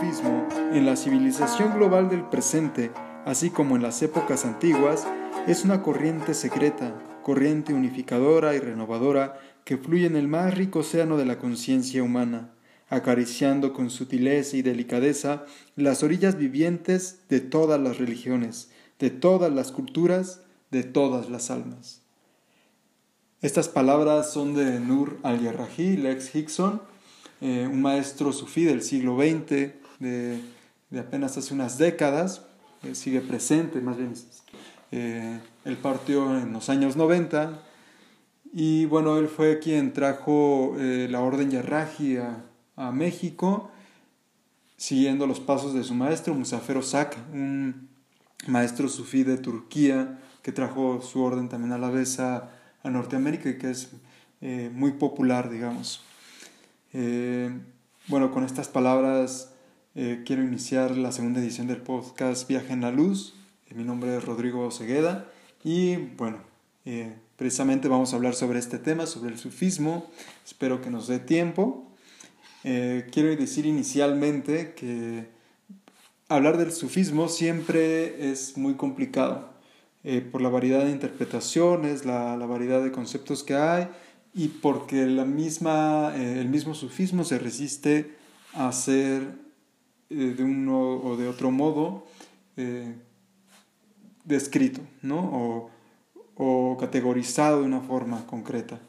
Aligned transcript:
en 0.00 0.86
la 0.86 0.94
civilización 0.94 1.74
global 1.74 2.08
del 2.08 2.22
presente, 2.22 2.92
así 3.24 3.50
como 3.50 3.74
en 3.74 3.82
las 3.82 4.00
épocas 4.00 4.44
antiguas, 4.44 5.04
es 5.48 5.64
una 5.64 5.82
corriente 5.82 6.34
secreta, 6.34 6.96
corriente 7.24 7.74
unificadora 7.74 8.54
y 8.54 8.60
renovadora 8.60 9.40
que 9.64 9.76
fluye 9.76 10.06
en 10.06 10.14
el 10.14 10.28
más 10.28 10.54
rico 10.54 10.80
océano 10.80 11.16
de 11.16 11.24
la 11.24 11.38
conciencia 11.38 12.04
humana, 12.04 12.52
acariciando 12.88 13.72
con 13.72 13.90
sutileza 13.90 14.56
y 14.56 14.62
delicadeza 14.62 15.44
las 15.74 16.04
orillas 16.04 16.38
vivientes 16.38 17.22
de 17.28 17.40
todas 17.40 17.80
las 17.80 17.98
religiones, 17.98 18.70
de 19.00 19.10
todas 19.10 19.52
las 19.52 19.72
culturas, 19.72 20.42
de 20.70 20.84
todas 20.84 21.28
las 21.28 21.50
almas. 21.50 22.02
Estas 23.42 23.68
palabras 23.68 24.32
son 24.32 24.54
de 24.54 24.78
Nur 24.78 25.18
al-Yarrahi, 25.24 25.96
Lex 25.96 26.36
Hickson, 26.36 26.82
eh, 27.40 27.68
un 27.68 27.82
maestro 27.82 28.32
sufí 28.32 28.64
del 28.64 28.82
siglo 28.82 29.16
XX, 29.16 29.87
de, 29.98 30.40
apenas 30.98 31.36
hace 31.36 31.54
unas 31.54 31.78
décadas, 31.78 32.42
eh, 32.82 32.94
sigue 32.94 33.20
presente, 33.20 33.80
más 33.80 33.96
bien, 33.96 34.14
eh, 34.90 35.40
él 35.64 35.76
partió 35.76 36.38
en 36.38 36.52
los 36.52 36.68
años 36.68 36.96
90, 36.96 37.62
y 38.52 38.86
bueno, 38.86 39.18
él 39.18 39.28
fue 39.28 39.58
quien 39.58 39.92
trajo 39.92 40.74
la 40.78 41.20
orden 41.20 41.50
Yarraji 41.50 42.16
a, 42.16 42.44
a, 42.76 42.92
México, 42.92 43.70
siguiendo 44.78 45.26
los 45.26 45.38
pasos 45.38 45.74
de 45.74 45.84
su 45.84 45.94
maestro, 45.94 46.32
Musafer 46.34 46.78
Osak, 46.78 47.18
un 47.32 47.90
maestro 48.46 48.88
sufí 48.88 49.22
de 49.22 49.36
Turquía, 49.36 50.18
que 50.42 50.52
trajo 50.52 51.02
su 51.02 51.22
orden 51.22 51.50
también 51.50 51.72
a 51.72 51.78
la 51.78 51.90
vez 51.90 52.20
a, 52.20 52.50
a 52.82 52.88
Norteamérica 52.88 53.50
y 53.50 53.58
que 53.58 53.70
es 53.70 53.90
muy 54.72 54.92
popular, 54.92 55.50
digamos. 55.50 56.02
Eh, 56.92 57.50
bueno, 58.06 58.30
con 58.30 58.44
estas 58.44 58.68
palabras 58.68 59.52
eh, 60.00 60.22
quiero 60.24 60.44
iniciar 60.44 60.96
la 60.96 61.10
segunda 61.10 61.40
edición 61.40 61.66
del 61.66 61.78
podcast 61.78 62.48
Viaje 62.48 62.72
en 62.72 62.82
la 62.82 62.92
Luz. 62.92 63.34
Eh, 63.68 63.74
mi 63.74 63.82
nombre 63.82 64.16
es 64.16 64.24
Rodrigo 64.24 64.70
Cegueda 64.70 65.26
y 65.64 65.96
bueno, 65.96 66.38
precisamente 67.36 67.88
vamos 67.88 68.12
a 68.12 68.16
hablar 68.16 68.34
sobre 68.34 68.60
este 68.60 68.78
tema, 68.78 69.06
sobre 69.06 69.32
el 69.32 69.38
sufismo. 69.38 70.08
Espero 70.46 70.80
que 70.80 70.90
nos 70.90 71.08
dé 71.08 71.18
tiempo. 71.18 71.90
quiero 72.62 73.34
decir 73.36 73.66
inicialmente 73.66 74.72
que 74.74 75.26
hablar 76.28 76.56
del 76.56 76.72
sufismo 76.72 77.28
siempre 77.28 78.30
es 78.30 78.56
muy 78.56 78.74
complicado 78.74 79.50
por 80.32 80.40
la 80.40 80.48
variedad 80.48 80.84
de 80.84 80.92
interpretaciones, 80.92 82.06
la, 82.06 82.36
la 82.36 82.46
variedad 82.46 82.82
de 82.82 82.92
conceptos 82.92 83.42
que 83.42 83.56
hay 83.56 83.88
y 84.34 84.48
porque 84.48 85.06
la 85.06 85.24
misma, 85.24 86.12
eh, 86.16 86.40
el 86.40 86.48
mismo 86.48 86.74
sufismo 86.74 87.24
se 87.24 87.38
resiste 87.38 88.16
a 88.54 88.70
ser 88.72 89.22
eh, 89.22 89.47
de 90.08 90.42
uno 90.42 90.96
o 90.96 91.16
de 91.16 91.28
otro 91.28 91.50
modo 91.50 92.06
eh, 92.56 92.94
descrito 94.24 94.80
¿no? 95.02 95.18
o, 95.18 95.70
o, 96.36 96.76
categorizado 96.78 97.60
de 97.60 97.66
una 97.66 97.80
forma 97.80 98.26
concreta. 98.26 98.80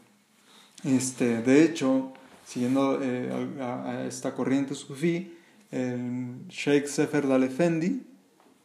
Este, 0.84 1.42
de 1.42 1.64
hecho, 1.64 2.14
siguiendo 2.46 3.00
a, 3.60 4.06
esta 4.08 4.34
corriente 4.34 4.76
sufí, 4.76 5.36
el 5.72 6.48
Sheikh 6.48 6.88
Sefer 6.88 7.26
Efendi 7.44 8.08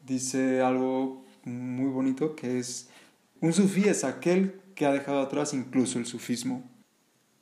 dice 0.07 0.61
algo 0.61 1.25
muy 1.45 1.91
bonito 1.91 2.35
que 2.35 2.59
es 2.59 2.89
un 3.41 3.53
sufí 3.53 3.85
es 3.85 4.05
aquel 4.05 4.61
que 4.75 4.87
ha 4.87 4.93
dejado 4.93 5.21
atrás 5.21 5.53
incluso 5.53 5.99
el 5.99 6.07
sufismo. 6.07 6.63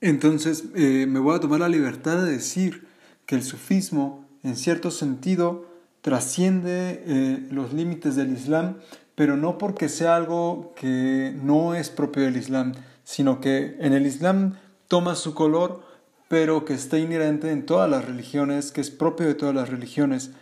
Entonces 0.00 0.64
eh, 0.74 1.06
me 1.08 1.20
voy 1.20 1.36
a 1.36 1.40
tomar 1.40 1.60
la 1.60 1.68
libertad 1.68 2.24
de 2.24 2.32
decir 2.32 2.88
que 3.24 3.36
el 3.36 3.44
sufismo, 3.44 4.21
en 4.42 4.56
cierto 4.56 4.90
sentido, 4.90 5.66
trasciende 6.00 7.02
eh, 7.06 7.48
los 7.50 7.72
límites 7.72 8.16
del 8.16 8.32
Islam, 8.32 8.76
pero 9.14 9.36
no 9.36 9.58
porque 9.58 9.88
sea 9.88 10.16
algo 10.16 10.72
que 10.74 11.34
no 11.42 11.74
es 11.74 11.90
propio 11.90 12.24
del 12.24 12.36
Islam, 12.36 12.72
sino 13.04 13.40
que 13.40 13.76
en 13.78 13.92
el 13.92 14.06
Islam 14.06 14.58
toma 14.88 15.14
su 15.14 15.34
color, 15.34 15.82
pero 16.28 16.64
que 16.64 16.74
está 16.74 16.98
inherente 16.98 17.50
en 17.50 17.66
todas 17.66 17.88
las 17.88 18.04
religiones, 18.04 18.72
que 18.72 18.80
es 18.80 18.90
propio 18.90 19.26
de 19.26 19.34
todas 19.34 19.54
las 19.54 19.68
religiones, 19.68 20.32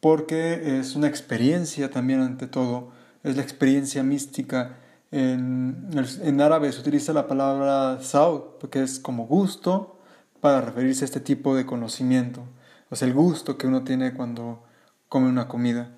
porque 0.00 0.78
es 0.78 0.96
una 0.96 1.08
experiencia 1.08 1.90
también 1.90 2.20
ante 2.20 2.46
todo, 2.46 2.90
es 3.22 3.36
la 3.36 3.42
experiencia 3.42 4.02
mística, 4.02 4.78
en, 5.12 5.88
en, 6.22 6.40
árabe 6.40 6.72
se 6.72 6.80
utiliza 6.80 7.12
la 7.12 7.28
palabra 7.28 8.02
saud, 8.02 8.58
que 8.70 8.82
es 8.82 8.98
como 8.98 9.26
gusto, 9.26 10.00
para 10.40 10.60
referirse 10.60 11.04
a 11.04 11.06
este 11.06 11.20
tipo 11.20 11.54
de 11.54 11.64
conocimiento. 11.64 12.42
O 12.90 13.04
el 13.04 13.12
gusto 13.12 13.58
que 13.58 13.66
uno 13.66 13.82
tiene 13.84 14.14
cuando 14.14 14.62
come 15.08 15.28
una 15.28 15.48
comida. 15.48 15.90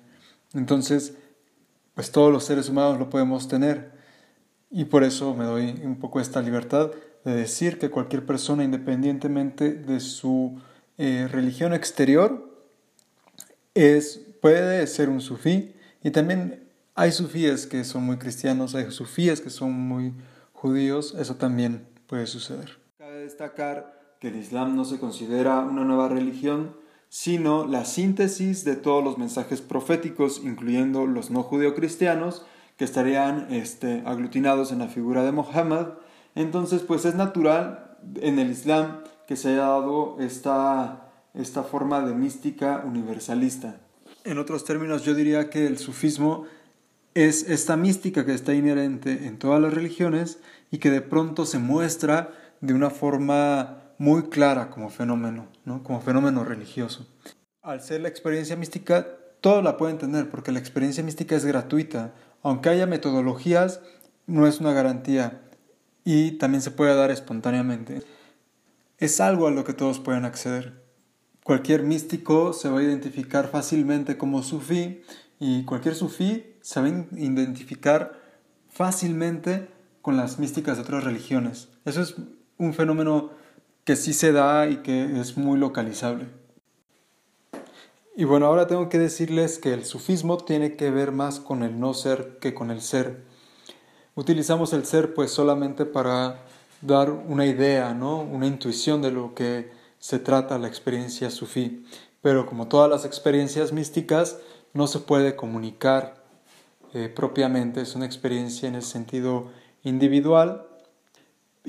Entonces, 0.53 1.15
pues 1.93 2.11
todos 2.11 2.31
los 2.31 2.45
seres 2.45 2.69
humanos 2.69 2.97
lo 2.97 3.09
podemos 3.09 3.47
tener. 3.47 3.91
Y 4.71 4.85
por 4.85 5.03
eso 5.03 5.35
me 5.35 5.45
doy 5.45 5.81
un 5.83 5.99
poco 5.99 6.19
esta 6.19 6.41
libertad 6.41 6.91
de 7.25 7.35
decir 7.35 7.79
que 7.79 7.89
cualquier 7.89 8.25
persona, 8.25 8.63
independientemente 8.63 9.73
de 9.73 9.99
su 9.99 10.59
eh, 10.97 11.27
religión 11.31 11.73
exterior, 11.73 12.49
es, 13.73 14.21
puede 14.41 14.85
ser 14.87 15.09
un 15.09 15.21
sufí 15.21 15.75
y 16.03 16.11
también 16.11 16.67
hay 16.95 17.11
sufíes 17.11 17.67
que 17.67 17.83
son 17.83 18.03
muy 18.03 18.17
cristianos, 18.17 18.75
hay 18.75 18.91
sufíes 18.91 19.41
que 19.41 19.49
son 19.49 19.71
muy 19.71 20.13
judíos, 20.53 21.15
eso 21.17 21.35
también 21.35 21.87
puede 22.07 22.27
suceder. 22.27 22.77
Cabe 22.97 23.19
destacar 23.19 23.99
que 24.19 24.27
el 24.27 24.35
Islam 24.35 24.75
no 24.75 24.85
se 24.85 24.99
considera 24.99 25.59
una 25.59 25.83
nueva 25.83 26.09
religión, 26.09 26.75
sino 27.07 27.65
la 27.65 27.85
síntesis 27.85 28.63
de 28.65 28.75
todos 28.75 29.03
los 29.03 29.17
mensajes 29.17 29.61
proféticos, 29.61 30.41
incluyendo 30.43 31.07
los 31.07 31.31
no 31.31 31.43
judeocristianos, 31.43 32.45
que 32.77 32.85
estarían 32.85 33.47
este, 33.49 34.03
aglutinados 34.05 34.71
en 34.71 34.79
la 34.79 34.87
figura 34.87 35.23
de 35.23 35.31
Mohammed. 35.31 35.87
Entonces, 36.35 36.81
pues 36.81 37.05
es 37.05 37.15
natural 37.15 37.97
en 38.21 38.39
el 38.39 38.51
Islam 38.51 39.01
que 39.27 39.35
se 39.35 39.49
haya 39.49 39.61
dado 39.61 40.17
esta, 40.19 41.09
esta 41.33 41.63
forma 41.63 42.01
de 42.01 42.13
mística 42.13 42.83
universalista. 42.85 43.81
En 44.23 44.37
otros 44.37 44.63
términos, 44.63 45.03
yo 45.03 45.13
diría 45.13 45.49
que 45.49 45.65
el 45.65 45.77
sufismo 45.77 46.45
es 47.15 47.49
esta 47.49 47.75
mística 47.75 48.25
que 48.25 48.33
está 48.33 48.53
inherente 48.53 49.27
en 49.27 49.39
todas 49.39 49.61
las 49.61 49.73
religiones 49.73 50.39
y 50.71 50.77
que 50.77 50.91
de 50.91 51.01
pronto 51.01 51.45
se 51.45 51.59
muestra 51.59 52.31
de 52.61 52.73
una 52.73 52.89
forma 52.89 53.88
muy 53.99 54.23
clara 54.29 54.71
como 54.71 54.89
fenómeno, 54.89 55.47
¿no? 55.65 55.83
como 55.83 56.01
fenómeno 56.01 56.43
religioso. 56.43 57.05
Al 57.61 57.81
ser 57.81 58.01
la 58.01 58.07
experiencia 58.07 58.55
mística, 58.55 59.05
todo 59.41 59.61
la 59.61 59.77
pueden 59.77 59.99
tener 59.99 60.29
porque 60.31 60.51
la 60.51 60.59
experiencia 60.59 61.03
mística 61.03 61.35
es 61.35 61.45
gratuita. 61.45 62.15
Aunque 62.41 62.69
haya 62.69 62.87
metodologías, 62.87 63.81
no 64.25 64.47
es 64.47 64.61
una 64.61 64.71
garantía 64.73 65.41
y 66.05 66.31
también 66.31 66.61
se 66.61 66.71
puede 66.71 66.95
dar 66.95 67.11
espontáneamente. 67.11 68.01
Es 68.97 69.19
algo 69.19 69.47
a 69.47 69.51
lo 69.51 69.65
que 69.65 69.73
todos 69.73 69.99
pueden 69.99 70.23
acceder. 70.23 70.81
Cualquier 71.43 71.83
místico 71.83 72.53
se 72.53 72.69
va 72.69 72.79
a 72.79 72.83
identificar 72.83 73.49
fácilmente 73.49 74.17
como 74.17 74.43
sufí 74.43 75.01
y 75.39 75.65
cualquier 75.65 75.95
sufí 75.95 76.55
saben 76.61 77.09
identificar 77.17 78.21
fácilmente 78.69 79.67
con 80.01 80.15
las 80.15 80.39
místicas 80.39 80.77
de 80.77 80.83
otras 80.83 81.03
religiones. 81.03 81.67
Eso 81.83 82.01
es 82.01 82.15
un 82.57 82.73
fenómeno 82.73 83.31
que 83.83 83.95
sí 83.95 84.13
se 84.13 84.31
da 84.31 84.67
y 84.67 84.77
que 84.77 85.19
es 85.19 85.37
muy 85.37 85.57
localizable. 85.57 86.27
Y 88.15 88.25
bueno, 88.25 88.47
ahora 88.47 88.67
tengo 88.67 88.89
que 88.89 88.99
decirles 88.99 89.59
que 89.59 89.73
el 89.73 89.85
sufismo 89.85 90.37
tiene 90.37 90.75
que 90.75 90.91
ver 90.91 91.11
más 91.11 91.39
con 91.39 91.63
el 91.63 91.79
no 91.79 91.93
ser 91.93 92.37
que 92.39 92.53
con 92.53 92.69
el 92.69 92.81
ser. 92.81 93.23
Utilizamos 94.15 94.73
el 94.73 94.85
ser 94.85 95.13
pues 95.13 95.31
solamente 95.31 95.85
para 95.85 96.43
dar 96.81 97.11
una 97.11 97.45
idea, 97.45 97.93
¿no? 97.93 98.19
una 98.19 98.45
intuición 98.45 99.01
de 99.01 99.11
lo 99.11 99.33
que 99.33 99.71
se 99.99 100.19
trata 100.19 100.57
la 100.59 100.67
experiencia 100.67 101.29
sufí. 101.29 101.85
Pero 102.21 102.45
como 102.45 102.67
todas 102.67 102.89
las 102.89 103.05
experiencias 103.05 103.71
místicas, 103.71 104.37
no 104.73 104.87
se 104.87 104.99
puede 104.99 105.35
comunicar 105.35 106.23
eh, 106.93 107.07
propiamente, 107.07 107.81
es 107.81 107.95
una 107.95 108.05
experiencia 108.05 108.67
en 108.67 108.75
el 108.75 108.83
sentido 108.83 109.47
individual 109.83 110.68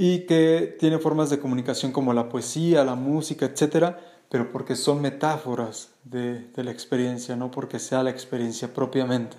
y 0.03 0.21
que 0.21 0.79
tiene 0.81 0.99
formas 0.99 1.29
de 1.29 1.39
comunicación 1.39 1.93
como 1.93 2.15
la 2.15 2.31
poesía, 2.31 2.85
la 2.85 2.95
música, 2.95 3.45
etc., 3.45 3.97
pero 4.31 4.51
porque 4.51 4.75
son 4.75 5.03
metáforas 5.03 5.93
de, 6.05 6.49
de 6.53 6.65
la 6.65 6.71
experiencia, 6.71 7.37
no 7.37 7.51
porque 7.51 7.79
sea 7.79 8.03
la 8.03 8.09
experiencia 8.09 8.73
propiamente. 8.73 9.37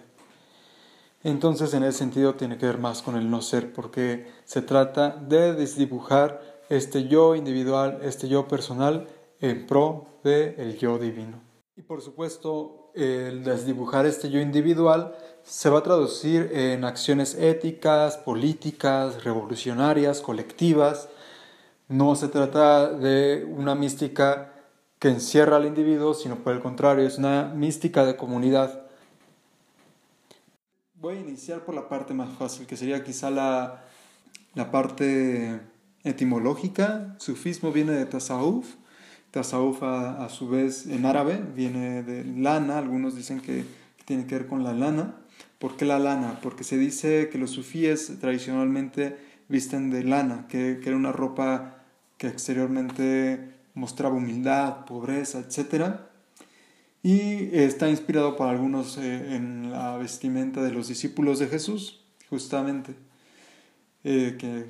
Entonces, 1.23 1.73
en 1.73 1.81
ese 1.81 1.97
sentido, 1.97 2.35
tiene 2.35 2.59
que 2.59 2.67
ver 2.67 2.77
más 2.77 3.01
con 3.01 3.15
el 3.15 3.27
no 3.27 3.41
ser, 3.41 3.73
porque 3.73 4.27
se 4.43 4.61
trata 4.61 5.09
de 5.09 5.55
desdibujar 5.55 6.59
este 6.69 7.07
yo 7.07 7.33
individual, 7.33 7.97
este 8.03 8.27
yo 8.27 8.47
personal, 8.47 9.07
en 9.39 9.65
pro 9.65 10.19
del 10.23 10.53
el 10.59 10.77
yo 10.77 10.99
divino. 10.99 11.41
Y 11.75 11.81
por 11.81 12.03
supuesto, 12.03 12.80
el 12.95 13.43
desdibujar 13.43 14.05
este 14.05 14.29
yo 14.29 14.39
individual 14.39 15.15
se 15.43 15.69
va 15.69 15.79
a 15.79 15.83
traducir 15.83 16.51
en 16.53 16.83
acciones 16.83 17.35
éticas, 17.35 18.17
políticas, 18.17 19.23
revolucionarias, 19.23 20.21
colectivas. 20.21 21.09
No 21.87 22.15
se 22.15 22.27
trata 22.27 22.91
de 22.91 23.45
una 23.45 23.75
mística 23.75 24.53
que 24.99 25.09
encierra 25.09 25.57
al 25.57 25.65
individuo, 25.65 26.13
sino 26.13 26.37
por 26.37 26.53
el 26.53 26.61
contrario, 26.61 27.07
es 27.07 27.17
una 27.17 27.51
mística 27.55 28.05
de 28.05 28.15
comunidad. 28.15 28.83
Voy 30.93 31.17
a 31.17 31.19
iniciar 31.19 31.61
por 31.61 31.73
la 31.73 31.89
parte 31.89 32.13
más 32.13 32.29
fácil, 32.37 32.67
que 32.67 32.77
sería 32.77 33.03
quizá 33.03 33.31
la, 33.31 33.83
la 34.53 34.69
parte 34.69 35.59
etimológica. 36.03 37.15
Sufismo 37.17 37.71
viene 37.71 37.93
de 37.93 38.05
tasawuf. 38.05 38.75
Tasawuf 39.31 39.81
a, 39.81 40.27
su 40.29 40.49
vez 40.49 40.87
en 40.87 41.05
árabe 41.05 41.41
viene 41.55 42.03
de 42.03 42.25
lana, 42.25 42.77
algunos 42.77 43.15
dicen 43.15 43.39
que, 43.39 43.63
tiene 44.05 44.25
que 44.25 44.35
ver 44.35 44.47
con 44.47 44.63
la 44.63 44.73
lana. 44.73 45.15
¿Por 45.57 45.77
qué 45.77 45.85
la 45.85 45.99
lana? 45.99 46.39
Porque 46.41 46.63
se 46.65 46.77
dice 46.77 47.29
que 47.31 47.37
los 47.37 47.51
sufíes 47.51 48.19
tradicionalmente 48.19 49.15
visten 49.47 49.89
de 49.89 50.03
lana, 50.03 50.47
que, 50.49 50.81
era 50.83 50.95
una 50.97 51.13
ropa 51.13 51.83
que 52.17 52.27
exteriormente 52.27 53.53
mostraba 53.73 54.15
humildad, 54.15 54.85
pobreza, 54.85 55.39
etc. 55.39 55.95
Y 57.03 57.55
está 57.55 57.89
inspirado 57.89 58.35
por 58.35 58.49
algunos 58.49 58.97
eh, 58.97 59.35
en 59.35 59.71
la 59.71 59.97
vestimenta 59.97 60.61
de 60.61 60.71
los 60.71 60.89
discípulos 60.89 61.39
de 61.39 61.47
Jesús, 61.47 62.03
justamente, 62.29 62.95
eh, 64.03 64.35
que 64.37 64.65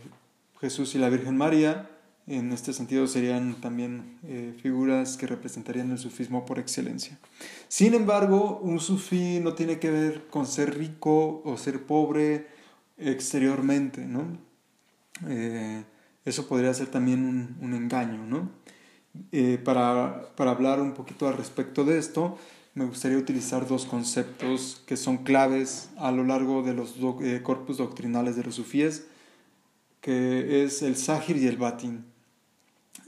Jesús 0.60 0.94
y 0.94 1.00
la 1.00 1.10
Virgen 1.10 1.36
María, 1.36 1.91
en 2.28 2.52
este 2.52 2.74
sentido, 2.74 3.08
serían 3.08 3.56
también 3.62 4.20
eh, 4.24 4.54
figuras 4.62 5.18
que 5.18 5.28
representarían 5.28 5.92
el 5.92 5.98
sufismo 5.98 6.46
por 6.46 6.60
excelencia. 6.60 7.18
Sin 7.68 7.94
embargo, 7.94 8.60
un 8.62 8.80
sufí 8.80 9.40
no 9.40 9.54
tiene 9.54 9.80
que 9.80 9.90
ver 9.90 10.28
con 10.30 10.46
ser 10.46 10.78
rico 10.78 11.42
o 11.44 11.58
ser 11.58 11.84
pobre 11.84 12.48
exteriormente, 12.98 14.06
¿no? 14.06 14.52
eso 16.26 16.48
podría 16.48 16.74
ser 16.74 16.88
también 16.88 17.24
un, 17.62 17.74
engaño, 17.74 18.26
¿no? 18.26 18.50
Eh, 19.32 19.60
para, 19.64 20.34
para, 20.36 20.52
hablar 20.52 20.82
un 20.82 20.94
poquito 20.94 21.28
al 21.28 21.38
respecto 21.38 21.84
de 21.84 22.00
esto, 22.00 22.38
me 22.74 22.86
gustaría 22.86 23.18
utilizar 23.18 23.68
dos 23.68 23.86
conceptos 23.86 24.82
que 24.86 24.96
son 24.96 25.20
claves 25.20 25.90
a 25.98 26.12
lo 26.12 26.24
largo 26.24 26.64
de 26.64 26.74
los 26.74 26.96
eh, 27.22 27.42
corpus 27.44 27.78
doctrinales 27.78 28.36
de 28.36 28.44
los 28.44 28.56
sufíes, 28.56 29.08
que 30.00 30.64
es 30.64 30.82
el 30.82 30.96
sahir 30.96 31.38
y 31.38 31.48
el 31.48 31.58
batin. 31.58 32.06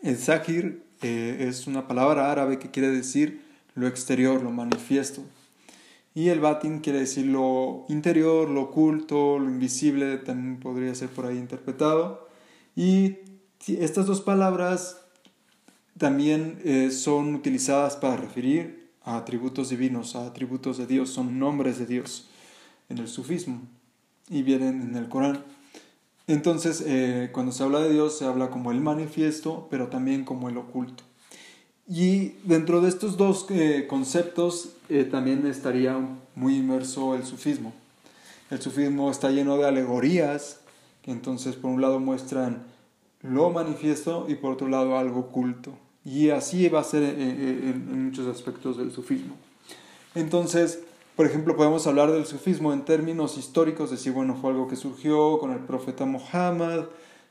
El 0.01 0.17
sahir 0.17 0.83
eh, 1.01 1.47
es 1.49 1.67
una 1.67 1.87
palabra 1.87 2.31
árabe 2.31 2.59
que 2.59 2.71
quiere 2.71 2.89
decir 2.89 3.41
lo 3.75 3.87
exterior, 3.87 4.41
lo 4.41 4.51
manifiesto. 4.51 5.23
Y 6.15 6.29
el 6.29 6.39
batin 6.39 6.79
quiere 6.79 6.99
decir 6.99 7.25
lo 7.25 7.85
interior, 7.89 8.49
lo 8.49 8.63
oculto, 8.63 9.39
lo 9.39 9.49
invisible, 9.49 10.17
también 10.17 10.59
podría 10.59 10.93
ser 10.93 11.09
por 11.09 11.25
ahí 11.25 11.37
interpretado. 11.37 12.27
Y 12.75 13.17
estas 13.67 14.05
dos 14.05 14.21
palabras 14.21 14.97
también 15.97 16.59
eh, 16.63 16.91
son 16.91 17.33
utilizadas 17.33 17.95
para 17.95 18.17
referir 18.17 18.91
a 19.03 19.17
atributos 19.17 19.69
divinos, 19.69 20.15
a 20.15 20.27
atributos 20.27 20.77
de 20.77 20.87
Dios, 20.87 21.09
son 21.09 21.39
nombres 21.39 21.79
de 21.79 21.85
Dios 21.85 22.29
en 22.89 22.99
el 22.99 23.07
sufismo 23.07 23.61
y 24.29 24.43
vienen 24.43 24.81
en 24.81 24.95
el 24.95 25.09
Corán. 25.09 25.43
Entonces, 26.27 26.83
eh, 26.85 27.29
cuando 27.33 27.51
se 27.51 27.63
habla 27.63 27.79
de 27.79 27.91
Dios, 27.91 28.17
se 28.17 28.25
habla 28.25 28.49
como 28.49 28.71
el 28.71 28.81
manifiesto, 28.81 29.67
pero 29.69 29.87
también 29.87 30.23
como 30.23 30.49
el 30.49 30.57
oculto. 30.57 31.03
Y 31.87 32.35
dentro 32.43 32.79
de 32.79 32.89
estos 32.89 33.17
dos 33.17 33.45
eh, 33.49 33.87
conceptos 33.89 34.69
también 35.11 35.45
estaría 35.47 35.97
muy 36.35 36.57
inmerso 36.57 37.15
el 37.15 37.25
sufismo. 37.25 37.73
El 38.49 38.61
sufismo 38.61 39.09
está 39.11 39.31
lleno 39.31 39.57
de 39.57 39.67
alegorías, 39.67 40.59
que 41.01 41.11
entonces 41.11 41.55
por 41.55 41.71
un 41.71 41.81
lado 41.81 41.99
muestran 41.99 42.63
lo 43.23 43.49
manifiesto 43.49 44.25
y 44.27 44.35
por 44.35 44.53
otro 44.53 44.67
lado 44.67 44.97
algo 44.97 45.21
oculto. 45.21 45.73
Y 46.05 46.29
así 46.29 46.67
va 46.67 46.81
a 46.81 46.83
ser 46.83 47.03
en, 47.03 48.05
muchos 48.05 48.27
aspectos 48.27 48.77
del 48.77 48.91
sufismo. 48.91 49.35
Entonces, 50.13 50.81
por 51.15 51.25
ejemplo, 51.25 51.55
podemos 51.55 51.85
hablar 51.87 52.11
del 52.11 52.25
sufismo 52.25 52.73
en 52.73 52.85
términos 52.85 53.37
históricos, 53.37 53.91
decir, 53.91 54.13
bueno, 54.13 54.35
fue 54.35 54.51
algo 54.51 54.67
que 54.67 54.75
surgió 54.75 55.37
con 55.39 55.51
el 55.51 55.59
profeta 55.59 56.05
Muhammad, 56.05 56.85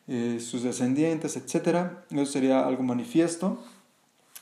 eh, 0.08 0.38
sus 0.40 0.62
descendientes, 0.62 1.36
etc. 1.36 1.90
Eso 2.10 2.26
sería 2.26 2.66
algo 2.66 2.82
manifiesto, 2.82 3.62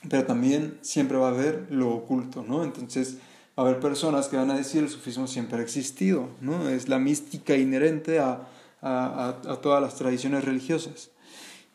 pero 0.09 0.25
también 0.25 0.77
siempre 0.81 1.17
va 1.17 1.27
a 1.27 1.31
haber 1.31 1.67
lo 1.69 1.89
oculto, 1.91 2.43
¿no? 2.47 2.63
Entonces, 2.63 3.17
va 3.57 3.63
a 3.63 3.67
haber 3.67 3.79
personas 3.79 4.27
que 4.27 4.37
van 4.37 4.51
a 4.51 4.57
decir 4.57 4.83
el 4.83 4.89
sufismo 4.89 5.27
siempre 5.27 5.59
ha 5.59 5.61
existido, 5.61 6.29
¿no? 6.39 6.69
Es 6.69 6.87
la 6.87 6.99
mística 6.99 7.55
inherente 7.55 8.19
a, 8.19 8.47
a, 8.81 9.59
todas 9.61 9.81
las 9.81 9.95
tradiciones 9.95 10.43
religiosas. 10.43 11.11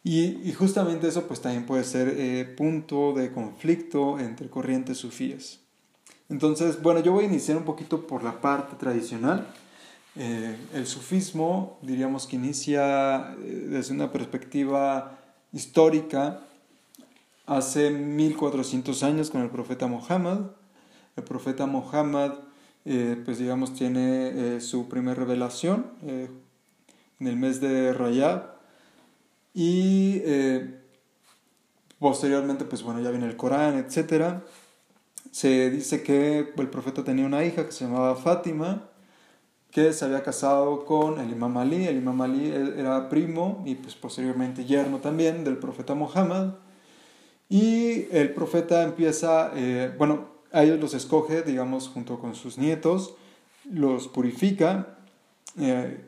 Y, 0.02 0.52
justamente 0.52 1.08
eso 1.08 1.26
pues 1.26 1.40
también 1.40 1.66
puede 1.66 1.82
ser 1.82 2.14
eh, 2.16 2.44
punto 2.56 3.12
de 3.12 3.32
conflicto 3.32 4.20
entre 4.20 4.48
corrientes 4.48 4.98
sufíes. 4.98 5.65
Entonces, 6.28 6.82
bueno, 6.82 7.00
yo 7.00 7.12
voy 7.12 7.24
a 7.24 7.28
iniciar 7.28 7.56
un 7.56 7.64
poquito 7.64 8.06
por 8.06 8.22
la 8.22 8.40
parte 8.40 8.76
tradicional. 8.76 9.46
Eh, 10.16 10.56
el 10.74 10.86
sufismo, 10.86 11.78
diríamos 11.82 12.26
que 12.26 12.36
inicia 12.36 13.34
eh, 13.34 13.66
desde 13.68 13.94
una 13.94 14.10
perspectiva 14.12 15.18
histórica 15.52 16.40
hace 17.46 17.90
1400 17.90 19.02
años 19.02 19.30
con 19.30 19.42
el 19.42 19.50
profeta 19.50 19.86
Muhammad. 19.86 20.40
El 21.16 21.24
profeta 21.24 21.66
Muhammad, 21.66 22.32
pues 22.84 23.38
digamos, 23.38 23.74
tiene 23.74 24.60
su 24.60 24.88
primera 24.88 25.14
revelación 25.14 25.86
en 26.02 27.26
el 27.26 27.36
mes 27.36 27.60
de 27.60 27.92
Rayab, 27.94 28.56
y 29.56 30.20
eh, 30.22 30.70
posteriormente, 31.98 32.66
pues 32.66 32.82
bueno, 32.82 33.00
ya 33.00 33.08
viene 33.10 33.24
el 33.24 33.38
Corán, 33.38 33.78
etc. 33.78 34.42
Se 35.36 35.68
dice 35.68 36.02
que 36.02 36.50
el 36.56 36.68
profeta 36.70 37.04
tenía 37.04 37.26
una 37.26 37.44
hija 37.44 37.66
que 37.66 37.72
se 37.72 37.84
llamaba 37.84 38.16
Fátima, 38.16 38.88
que 39.70 39.92
se 39.92 40.06
había 40.06 40.22
casado 40.22 40.86
con 40.86 41.20
el 41.20 41.30
imam 41.30 41.54
Ali. 41.58 41.84
El 41.84 41.98
imam 41.98 42.22
Ali 42.22 42.48
era 42.48 43.10
primo 43.10 43.62
y 43.66 43.74
pues 43.74 43.94
posteriormente 43.96 44.64
yerno 44.64 45.00
también 45.00 45.44
del 45.44 45.58
profeta 45.58 45.92
Muhammad. 45.94 46.54
Y 47.50 48.06
el 48.16 48.32
profeta 48.32 48.82
empieza, 48.82 49.52
eh, 49.54 49.94
bueno, 49.98 50.26
a 50.52 50.62
ellos 50.62 50.80
los 50.80 50.94
escoge, 50.94 51.42
digamos, 51.42 51.88
junto 51.88 52.18
con 52.18 52.34
sus 52.34 52.56
nietos, 52.56 53.14
los 53.70 54.08
purifica. 54.08 54.96
Eh, 55.58 55.98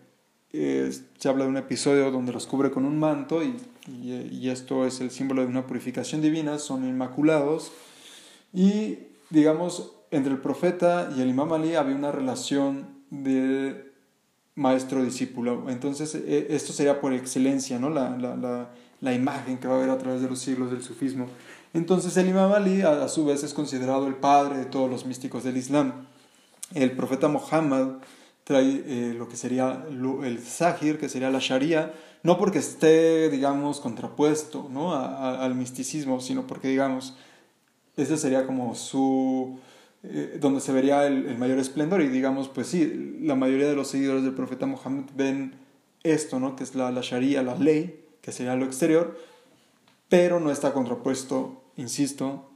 se 1.18 1.28
habla 1.28 1.44
de 1.44 1.50
un 1.50 1.58
episodio 1.58 2.10
donde 2.10 2.32
los 2.32 2.46
cubre 2.46 2.70
con 2.70 2.86
un 2.86 2.98
manto 2.98 3.42
y, 3.42 3.54
y, 3.86 4.48
esto 4.48 4.86
es 4.86 5.02
el 5.02 5.10
símbolo 5.10 5.42
de 5.42 5.48
una 5.48 5.66
purificación 5.66 6.22
divina, 6.22 6.58
son 6.58 6.88
inmaculados. 6.88 7.72
Y 8.54 9.07
digamos, 9.30 9.92
entre 10.10 10.32
el 10.32 10.40
profeta 10.40 11.10
y 11.16 11.20
el 11.20 11.28
imam 11.28 11.52
Ali 11.52 11.74
había 11.74 11.94
una 11.94 12.12
relación 12.12 12.88
de 13.10 13.92
maestro-discípulo. 14.54 15.68
Entonces, 15.68 16.14
e, 16.14 16.48
esto 16.50 16.72
sería 16.72 17.00
por 17.00 17.12
excelencia, 17.12 17.78
¿no? 17.78 17.90
La, 17.90 18.10
la, 18.16 18.70
la, 19.00 19.14
imagen 19.14 19.58
que 19.58 19.68
va 19.68 19.74
a 19.74 19.78
haber 19.78 19.90
a 19.90 19.98
través 19.98 20.20
de 20.20 20.28
los 20.28 20.38
siglos 20.38 20.70
del 20.70 20.82
sufismo. 20.82 21.26
Entonces, 21.74 22.16
el 22.16 22.28
imam 22.28 22.52
Ali, 22.52 22.82
a, 22.82 23.04
a 23.04 23.08
su 23.08 23.24
vez, 23.24 23.44
es 23.44 23.54
considerado 23.54 24.06
el 24.06 24.14
padre 24.14 24.58
de 24.58 24.64
todos 24.64 24.90
los 24.90 25.06
místicos 25.06 25.44
del 25.44 25.56
Islam. 25.56 26.06
El 26.74 26.92
profeta 26.92 27.28
Muhammad 27.28 27.98
trae 28.48 28.82
eh, 28.86 29.14
lo 29.16 29.28
que 29.28 29.36
sería 29.36 29.84
el 29.90 30.38
Zahir, 30.38 30.98
que 30.98 31.10
sería 31.10 31.30
la 31.30 31.38
Sharia, 31.38 31.92
no 32.22 32.38
porque 32.38 32.58
esté, 32.58 33.28
digamos, 33.28 33.78
contrapuesto 33.78 34.68
¿no? 34.70 34.94
al 34.94 35.54
misticismo, 35.54 36.20
sino 36.20 36.46
porque, 36.46 36.68
digamos, 36.68 37.14
ese 37.98 38.16
sería 38.16 38.46
como 38.46 38.74
su... 38.74 39.58
Eh, 40.04 40.38
donde 40.40 40.60
se 40.60 40.72
vería 40.72 41.06
el, 41.06 41.36
mayor 41.38 41.58
esplendor 41.58 42.00
y 42.02 42.08
digamos, 42.08 42.48
pues 42.48 42.68
sí, 42.68 43.18
la 43.20 43.34
mayoría 43.34 43.68
de 43.68 43.74
los 43.74 43.88
seguidores 43.88 44.22
del 44.22 44.32
profeta 44.32 44.64
Mohammed 44.64 45.06
ven 45.16 45.56
esto, 46.04 46.38
¿no? 46.38 46.54
que 46.54 46.62
es 46.62 46.76
la, 46.76 46.92
la 46.92 47.00
Sharia, 47.02 47.42
la 47.42 47.56
ley, 47.56 48.04
que 48.20 48.30
sería 48.30 48.54
lo 48.54 48.64
exterior, 48.64 49.18
pero 50.08 50.38
no 50.38 50.52
está 50.52 50.72
contrapuesto, 50.72 51.64
insisto, 51.76 52.48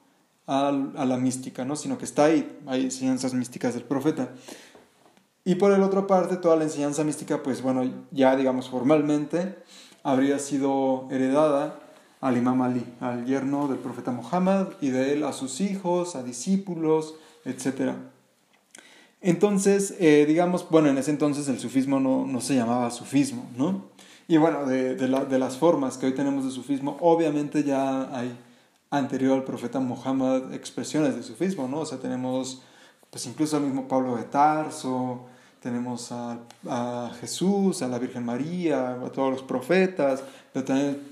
a, 0.46 0.70
la 0.70 1.16
mística, 1.16 1.64
¿no? 1.64 1.76
sino 1.76 1.98
que 1.98 2.04
está 2.04 2.26
ahí, 2.26 2.58
hay 2.66 2.84
enseñanzas 2.84 3.34
místicas 3.34 3.74
del 3.74 3.84
profeta. 3.84 4.30
Y 5.44 5.56
por 5.56 5.72
el 5.72 5.82
otra 5.82 6.06
parte, 6.06 6.36
toda 6.36 6.56
la 6.56 6.64
enseñanza 6.64 7.02
mística, 7.02 7.42
pues 7.42 7.62
bueno, 7.62 7.90
ya 8.12 8.36
digamos 8.36 8.68
formalmente, 8.68 9.56
habría 10.04 10.38
sido 10.38 11.08
heredada 11.10 11.80
al 12.22 12.38
imam 12.38 12.62
Ali, 12.62 12.82
al 13.00 13.26
yerno 13.26 13.68
del 13.68 13.78
profeta 13.78 14.12
Muhammad, 14.12 14.68
y 14.80 14.88
de 14.88 15.12
él 15.12 15.24
a 15.24 15.34
sus 15.34 15.60
hijos, 15.60 16.16
a 16.16 16.22
discípulos, 16.22 17.16
etc. 17.44 17.92
Entonces, 19.20 19.94
eh, 20.00 20.24
digamos, 20.26 20.66
bueno, 20.70 20.88
en 20.88 20.96
ese 20.96 21.10
entonces 21.10 21.48
el 21.48 21.58
sufismo 21.58 22.00
no, 22.00 22.24
no 22.26 22.40
se 22.40 22.54
llamaba 22.54 22.90
sufismo, 22.90 23.50
¿no? 23.56 23.90
Y 24.28 24.38
bueno, 24.38 24.64
de, 24.64 24.94
de, 24.94 25.08
la, 25.08 25.26
de, 25.26 25.38
las 25.38 25.58
formas 25.58 25.98
que 25.98 26.06
hoy 26.06 26.14
tenemos 26.14 26.44
de 26.44 26.50
sufismo, 26.50 26.96
obviamente 27.00 27.64
ya 27.64 28.16
hay 28.16 28.34
anterior 28.90 29.34
al 29.34 29.44
profeta 29.44 29.80
Muhammad 29.80 30.54
expresiones 30.54 31.14
de 31.16 31.22
sufismo, 31.22 31.68
¿no? 31.68 31.80
O 31.80 31.86
sea, 31.86 31.98
tenemos 31.98 32.62
pues 33.12 33.26
incluso 33.26 33.58
el 33.58 33.64
mismo 33.64 33.86
Pablo 33.86 34.16
de 34.16 34.22
Tarso, 34.22 35.26
tenemos 35.60 36.10
a, 36.12 37.10
Jesús, 37.20 37.82
a 37.82 37.88
la 37.88 37.98
Virgen 37.98 38.24
María, 38.24 38.92
a 38.92 39.12
todos 39.12 39.30
los 39.30 39.42
profetas, 39.42 40.24
pero 40.52 40.64
también 40.64 41.11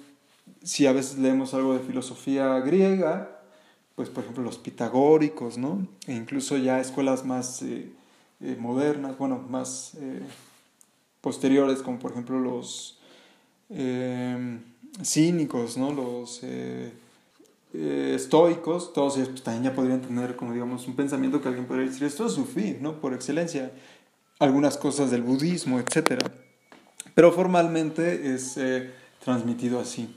si 0.63 0.87
a 0.87 0.93
veces 0.93 1.19
leemos 1.19 1.55
algo 1.55 1.75
de 1.75 1.81
filosofía 1.81 2.59
griega, 2.61 3.41
pues 3.95 4.09
por 4.09 4.23
ejemplo 4.23 4.43
los 4.43 4.59
pitagóricos, 4.59 5.59
¿no? 5.59 5.87
E 6.07 6.15
incluso 6.15 6.57
ya 6.57 6.81
escuelas 6.81 7.25
más 7.25 7.63
eh, 7.63 7.93
eh, 8.41 8.57
modernas, 8.59 9.17
bueno, 9.19 9.39
más 9.49 9.93
eh, 10.01 10.21
posteriores, 11.21 11.81
como 11.81 11.99
por 11.99 12.13
ejemplo 12.13 12.39
los 12.41 12.97
cínicos, 15.03 15.77
¿no? 15.77 15.93
Los 15.93 16.43
estoicos, 17.73 18.93
todos 18.93 19.17
ellos 19.17 19.29
pues, 19.29 19.43
también 19.45 19.65
ya 19.65 19.75
podrían 19.75 20.01
tener, 20.01 20.35
como 20.35 20.53
digamos, 20.53 20.89
un 20.89 20.97
pensamiento 20.97 21.41
que 21.41 21.49
alguien 21.49 21.67
podría 21.67 21.87
decir, 21.87 22.05
esto 22.05 22.27
es 22.27 22.33
sufí, 22.33 22.79
¿no? 22.81 23.01
Por 23.01 23.15
excelencia, 23.15 23.71
algunas 24.41 24.77
cosas 24.77 25.13
del 25.13 25.23
budismo, 25.23 25.79
etc. 25.79 26.25
Pero 27.15 27.31
formalmente 27.31 28.35
es 28.35 28.59
transmitido 29.23 29.79
así. 29.79 30.09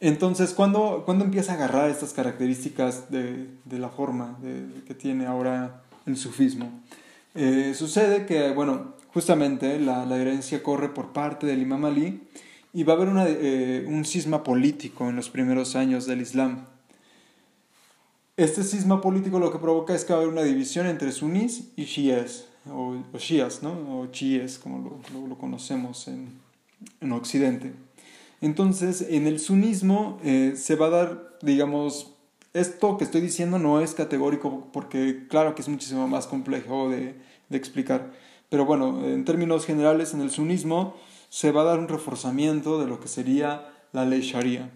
Entonces, 0.00 0.54
¿cuándo, 0.54 1.04
empieza 1.06 1.52
a 1.52 1.54
agarrar 1.56 1.90
estas 1.90 2.14
características 2.14 3.10
de, 3.10 3.48
la 3.70 3.90
forma 3.90 4.38
que 4.86 4.94
tiene 4.94 5.26
ahora 5.26 5.82
el 6.06 6.16
sufismo? 6.16 6.70
Eh, 7.34 7.74
sucede 7.76 8.26
que, 8.26 8.50
bueno, 8.52 8.94
justamente 9.12 9.78
la, 9.78 10.04
herencia 10.16 10.62
corre 10.62 10.88
por 10.88 11.12
parte 11.12 11.46
del 11.46 11.62
imam 11.62 11.84
Ali 11.84 12.22
y 12.72 12.84
va 12.84 12.94
a 12.94 12.96
haber 12.96 13.08
eh, 13.40 13.84
un 13.86 14.04
cisma 14.04 14.42
político 14.42 15.08
en 15.08 15.16
los 15.16 15.28
primeros 15.28 15.76
años 15.76 16.06
del 16.06 16.20
Islam. 16.22 16.66
Este 18.36 18.64
cisma 18.64 19.00
político 19.00 19.38
lo 19.38 19.52
que 19.52 19.58
provoca 19.58 19.94
es 19.94 20.04
que 20.04 20.12
va 20.12 20.20
a 20.20 20.22
haber 20.22 20.32
una 20.32 20.42
división 20.42 20.86
entre 20.86 21.12
sunís 21.12 21.68
y 21.76 21.84
shias, 21.84 22.46
o, 22.66 22.96
shias, 23.18 23.62
¿no? 23.62 23.72
o 23.72 24.06
chiíes, 24.06 24.58
como 24.58 25.02
lo, 25.28 25.36
conocemos 25.36 26.08
en, 26.08 26.30
en 27.00 27.12
Occidente. 27.12 27.72
Entonces, 28.40 29.06
en 29.08 29.26
el 29.26 29.38
sunismo 29.38 30.18
eh, 30.24 30.54
se 30.56 30.74
va 30.76 30.86
a 30.86 30.90
dar, 30.90 31.38
digamos, 31.42 32.14
esto 32.54 32.96
que 32.96 33.04
estoy 33.04 33.20
diciendo 33.20 33.58
no 33.58 33.80
es 33.80 33.94
categórico 33.94 34.68
porque 34.72 35.26
claro 35.28 35.54
que 35.54 35.62
es 35.62 35.68
muchísimo 35.68 36.08
más 36.08 36.26
complejo 36.26 36.88
de, 36.88 37.14
explicar. 37.50 38.12
Pero 38.48 38.64
bueno, 38.64 39.04
en 39.04 39.24
términos 39.24 39.66
generales, 39.66 40.14
en 40.14 40.20
el 40.20 40.30
sunismo 40.30 40.94
se 41.28 41.52
va 41.52 41.62
a 41.62 41.64
dar 41.64 41.78
un 41.78 41.88
reforzamiento 41.88 42.80
de 42.80 42.86
lo 42.86 43.00
que 43.00 43.08
sería 43.08 43.68
la 43.92 44.04
ley 44.04 44.20
sharia. 44.20 44.70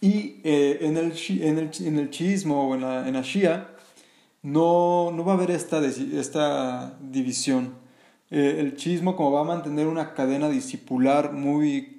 Y 0.00 0.40
eh, 0.44 0.78
en, 0.82 0.96
el, 0.96 1.12
en, 1.28 1.58
el, 1.58 1.70
en 1.80 1.98
el 1.98 2.10
chiismo 2.10 2.68
o 2.68 2.74
en 2.74 2.82
la, 2.82 3.08
en 3.08 3.14
la 3.14 3.22
shia 3.22 3.70
no, 4.42 5.10
no 5.12 5.24
va 5.24 5.32
a 5.32 5.36
haber 5.36 5.50
esta, 5.50 5.84
esta 5.84 6.96
división. 7.00 7.74
Eh, 8.30 8.56
el 8.60 8.76
chiismo 8.76 9.16
como 9.16 9.32
va 9.32 9.40
a 9.40 9.44
mantener 9.44 9.86
una 9.86 10.14
cadena 10.14 10.48
discipular 10.48 11.32
muy 11.32 11.95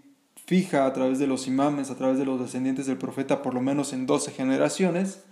fija 0.48 0.86
a 0.86 0.94
través 0.94 1.20
de 1.20 1.28
los 1.28 1.46
imames, 1.46 1.92
a 1.92 1.96
través 1.96 2.18
de 2.18 2.24
los 2.24 2.40
descendientes 2.40 2.86
del 2.88 2.98
profeta, 2.98 3.42
por 3.42 3.54
lo 3.54 3.62
menos 3.62 3.92
en 3.92 4.06
12 4.06 4.32
generaciones, 4.32 5.26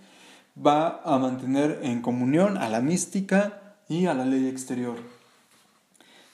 va 0.54 1.00
a 1.04 1.18
mantener 1.18 1.80
en 1.82 2.02
comunión 2.02 2.58
a 2.58 2.68
la 2.68 2.82
mística 2.82 3.78
y 3.88 4.06
a 4.06 4.14
la 4.14 4.26
ley 4.26 4.46
exterior. 4.46 4.96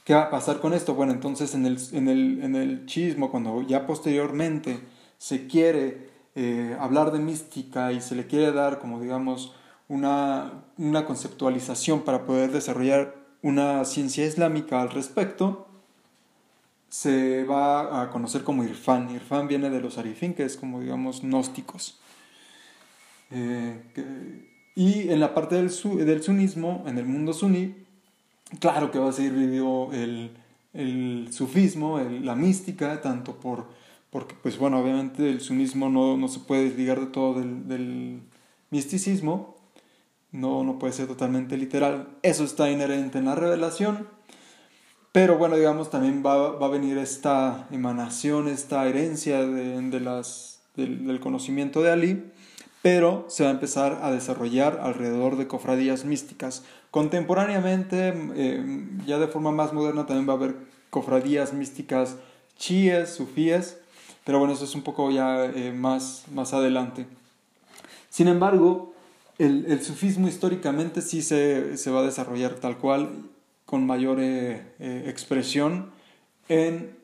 ¿Qué 0.04 0.14
va 0.14 0.22
a 0.22 0.30
pasar 0.30 0.58
con 0.58 0.74
esto? 0.74 0.94
Bueno, 0.94 1.12
entonces 1.12 1.54
en 1.54 1.64
el, 1.64 1.78
en 1.92 2.08
el, 2.08 2.42
en 2.42 2.56
el 2.56 2.86
chismo, 2.86 3.30
cuando 3.30 3.62
ya 3.62 3.86
posteriormente 3.86 4.80
se 5.16 5.46
quiere 5.46 6.10
eh, 6.34 6.76
hablar 6.80 7.12
de 7.12 7.20
mística 7.20 7.92
y 7.92 8.00
se 8.00 8.16
le 8.16 8.26
quiere 8.26 8.50
dar 8.50 8.80
como 8.80 9.00
digamos 9.00 9.54
una, 9.86 10.64
una 10.76 11.04
conceptualización 11.04 12.02
para 12.02 12.26
poder 12.26 12.50
desarrollar 12.50 13.14
una 13.42 13.84
ciencia 13.84 14.26
islámica 14.26 14.82
al 14.82 14.90
respecto, 14.90 15.68
se 16.92 17.44
va 17.44 18.02
a 18.02 18.10
conocer 18.10 18.44
como 18.44 18.64
Irfan. 18.64 19.08
Irfan 19.08 19.48
viene 19.48 19.70
de 19.70 19.80
los 19.80 19.96
Arifín, 19.96 20.34
que 20.34 20.44
es 20.44 20.58
como 20.58 20.82
digamos 20.82 21.22
gnósticos. 21.22 21.98
Eh, 23.30 23.80
y 24.74 25.08
en 25.08 25.18
la 25.18 25.32
parte 25.32 25.54
del, 25.54 25.70
del 26.04 26.22
sunismo, 26.22 26.84
en 26.86 26.98
el 26.98 27.06
mundo 27.06 27.32
suní, 27.32 27.74
claro 28.60 28.90
que 28.90 28.98
va 28.98 29.08
a 29.08 29.12
seguir 29.12 29.32
viviendo 29.32 29.88
el, 29.94 30.32
el 30.74 31.28
sufismo, 31.32 31.98
la 31.98 32.34
mística, 32.34 33.00
tanto 33.00 33.36
por, 33.36 33.68
porque, 34.10 34.34
pues 34.42 34.58
bueno, 34.58 34.78
obviamente 34.78 35.30
el 35.30 35.40
sunismo 35.40 35.88
no, 35.88 36.18
no 36.18 36.28
se 36.28 36.40
puede 36.40 36.64
desligar 36.64 37.00
de 37.00 37.06
todo 37.06 37.40
del, 37.40 37.68
del 37.68 38.20
misticismo, 38.68 39.56
no, 40.30 40.62
no 40.62 40.78
puede 40.78 40.92
ser 40.92 41.06
totalmente 41.06 41.56
literal. 41.56 42.18
Eso 42.22 42.44
está 42.44 42.70
inherente 42.70 43.16
en 43.16 43.24
la 43.24 43.34
revelación 43.34 44.06
pero 45.12 45.36
bueno, 45.36 45.56
digamos, 45.56 45.90
también 45.90 46.22
va, 46.24 46.52
va 46.52 46.66
a 46.66 46.70
venir 46.70 46.96
esta 46.96 47.68
emanación, 47.70 48.48
esta 48.48 48.88
herencia 48.88 49.46
de, 49.46 50.00
las, 50.00 50.60
del, 50.74 51.20
conocimiento 51.20 51.82
de 51.82 51.90
Ali, 51.90 52.24
pero 52.80 53.26
se 53.28 53.44
va 53.44 53.50
a 53.50 53.52
empezar 53.52 54.00
a 54.02 54.10
desarrollar 54.10 54.80
alrededor 54.82 55.36
de 55.36 55.46
cofradías 55.46 56.06
místicas. 56.06 56.64
Contemporáneamente, 56.90 58.14
eh, 58.34 58.86
ya 59.06 59.18
de 59.18 59.28
forma 59.28 59.52
más 59.52 59.74
moderna, 59.74 60.06
también 60.06 60.26
va 60.26 60.32
a 60.32 60.36
haber 60.36 60.56
cofradías 60.88 61.52
místicas 61.52 62.16
chiíes, 62.56 63.10
sufíes, 63.10 63.78
pero 64.24 64.38
bueno, 64.38 64.54
eso 64.54 64.64
es 64.64 64.74
un 64.74 64.82
poco 64.82 65.10
ya 65.10 65.44
eh, 65.44 65.72
más, 65.72 66.24
más 66.32 66.54
adelante. 66.54 67.06
Sin 68.08 68.28
embargo, 68.28 68.94
el, 69.38 69.66
el, 69.68 69.82
sufismo 69.82 70.26
históricamente 70.26 71.02
sí 71.02 71.20
se, 71.20 71.76
se 71.76 71.90
va 71.90 72.00
a 72.00 72.04
desarrollar 72.04 72.54
tal 72.54 72.78
cual 72.78 73.10
con 73.72 73.86
mayor 73.86 74.20
eh, 74.20 74.74
eh, 74.80 75.04
expresión 75.06 75.92
en 76.50 76.94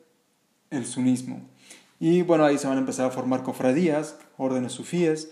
el 0.69 0.85
sunismo. 0.85 1.41
Y 1.99 2.21
bueno, 2.21 2.45
ahí 2.45 2.59
se 2.59 2.67
van 2.67 2.77
a 2.77 2.81
empezar 2.81 3.07
a 3.07 3.09
formar 3.09 3.41
cofradías, 3.41 4.19
órdenes 4.37 4.73
sufíes, 4.73 5.31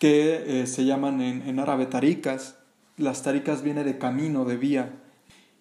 que 0.00 0.62
eh, 0.62 0.66
se 0.66 0.84
llaman 0.84 1.20
en, 1.20 1.42
en, 1.42 1.60
árabe 1.60 1.86
taricas. 1.86 2.56
Las 2.96 3.22
taricas 3.22 3.62
vienen 3.62 3.86
de 3.86 3.96
camino, 3.96 4.44
de 4.44 4.56
vía. 4.56 4.90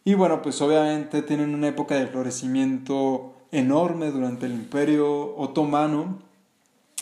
Y 0.05 0.15
bueno, 0.15 0.41
pues 0.41 0.59
obviamente 0.59 1.21
tienen 1.21 1.53
una 1.53 1.67
época 1.67 1.93
de 1.93 2.07
florecimiento 2.07 3.35
enorme 3.51 4.09
durante 4.09 4.47
el 4.47 4.53
imperio 4.53 5.35
otomano. 5.37 6.17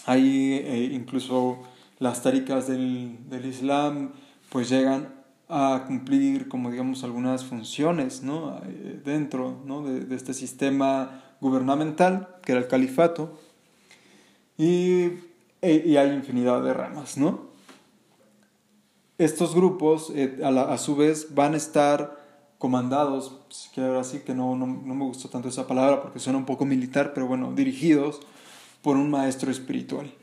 Ahí 0.08 0.92
incluso 0.92 1.60
las 2.00 2.22
taricas 2.22 2.68
del, 2.68 3.30
del 3.30 3.46
Islam 3.46 4.12
pues 4.50 4.68
llegan 4.68 5.19
a 5.50 5.86
cumplir 5.88 6.48
como 6.48 6.70
digamos 6.70 7.04
algunas 7.04 7.44
funciones 7.44 8.22
¿no? 8.22 8.62
Eh, 8.66 9.02
dentro 9.04 9.62
¿no? 9.66 9.82
de, 9.82 10.16
este 10.16 10.36
sistema 10.36 11.24
gubernamental 11.42 12.36
que 12.44 12.52
era 12.52 12.62
el 12.62 12.68
califato 12.68 13.40
y, 14.58 15.06
e, 15.62 15.84
y 15.86 15.98
hay 15.98 16.12
infinidad 16.12 16.64
de 16.64 16.74
ramas 16.74 17.18
¿no? 17.18 17.50
estos 19.18 19.56
grupos 19.56 20.12
eh, 20.16 20.40
a, 20.44 20.50
a, 20.50 20.78
su 20.78 20.96
vez 20.96 21.34
van 21.34 21.56
a 21.56 21.58
estar 21.58 22.20
comandados 22.60 23.36
que 23.74 23.82
ahora 23.82 24.04
que 24.24 24.36
no, 24.36 24.56
no, 24.56 24.68
no 24.68 24.94
me 24.94 25.06
gustó 25.06 25.30
tanto 25.30 25.50
esa 25.50 25.66
palabra 25.66 26.04
porque 26.04 26.20
suena 26.20 26.38
un 26.38 26.46
poco 26.46 26.64
militar 26.64 27.12
pero 27.16 27.26
bueno 27.26 27.54
dirigidos 27.54 28.20
por 28.84 28.98
un 28.98 29.10
maestro 29.10 29.50
espiritual 29.50 30.14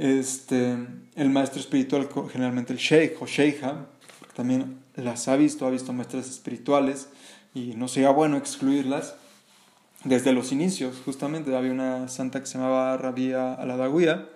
este, 0.00 0.78
el 1.14 1.28
maestro 1.28 1.60
espiritual, 1.60 2.08
generalmente 2.32 2.72
el 2.72 2.78
sheikh 2.78 3.20
o 3.20 3.26
sheikha, 3.26 3.86
porque 4.18 4.34
también 4.34 4.78
las 4.96 5.28
ha 5.28 5.36
visto, 5.36 5.66
ha 5.66 5.70
visto 5.70 5.92
maestras 5.92 6.26
espirituales 6.30 7.10
y 7.54 7.74
no 7.76 7.86
sería 7.86 8.08
bueno 8.08 8.38
excluirlas. 8.38 9.14
Desde 10.02 10.32
los 10.32 10.52
inicios, 10.52 11.02
justamente, 11.04 11.54
había 11.54 11.72
una 11.72 12.08
santa 12.08 12.40
que 12.40 12.46
se 12.46 12.56
llamaba 12.56 12.96
Rabia 12.96 13.52
Aladagüía, 13.52 14.30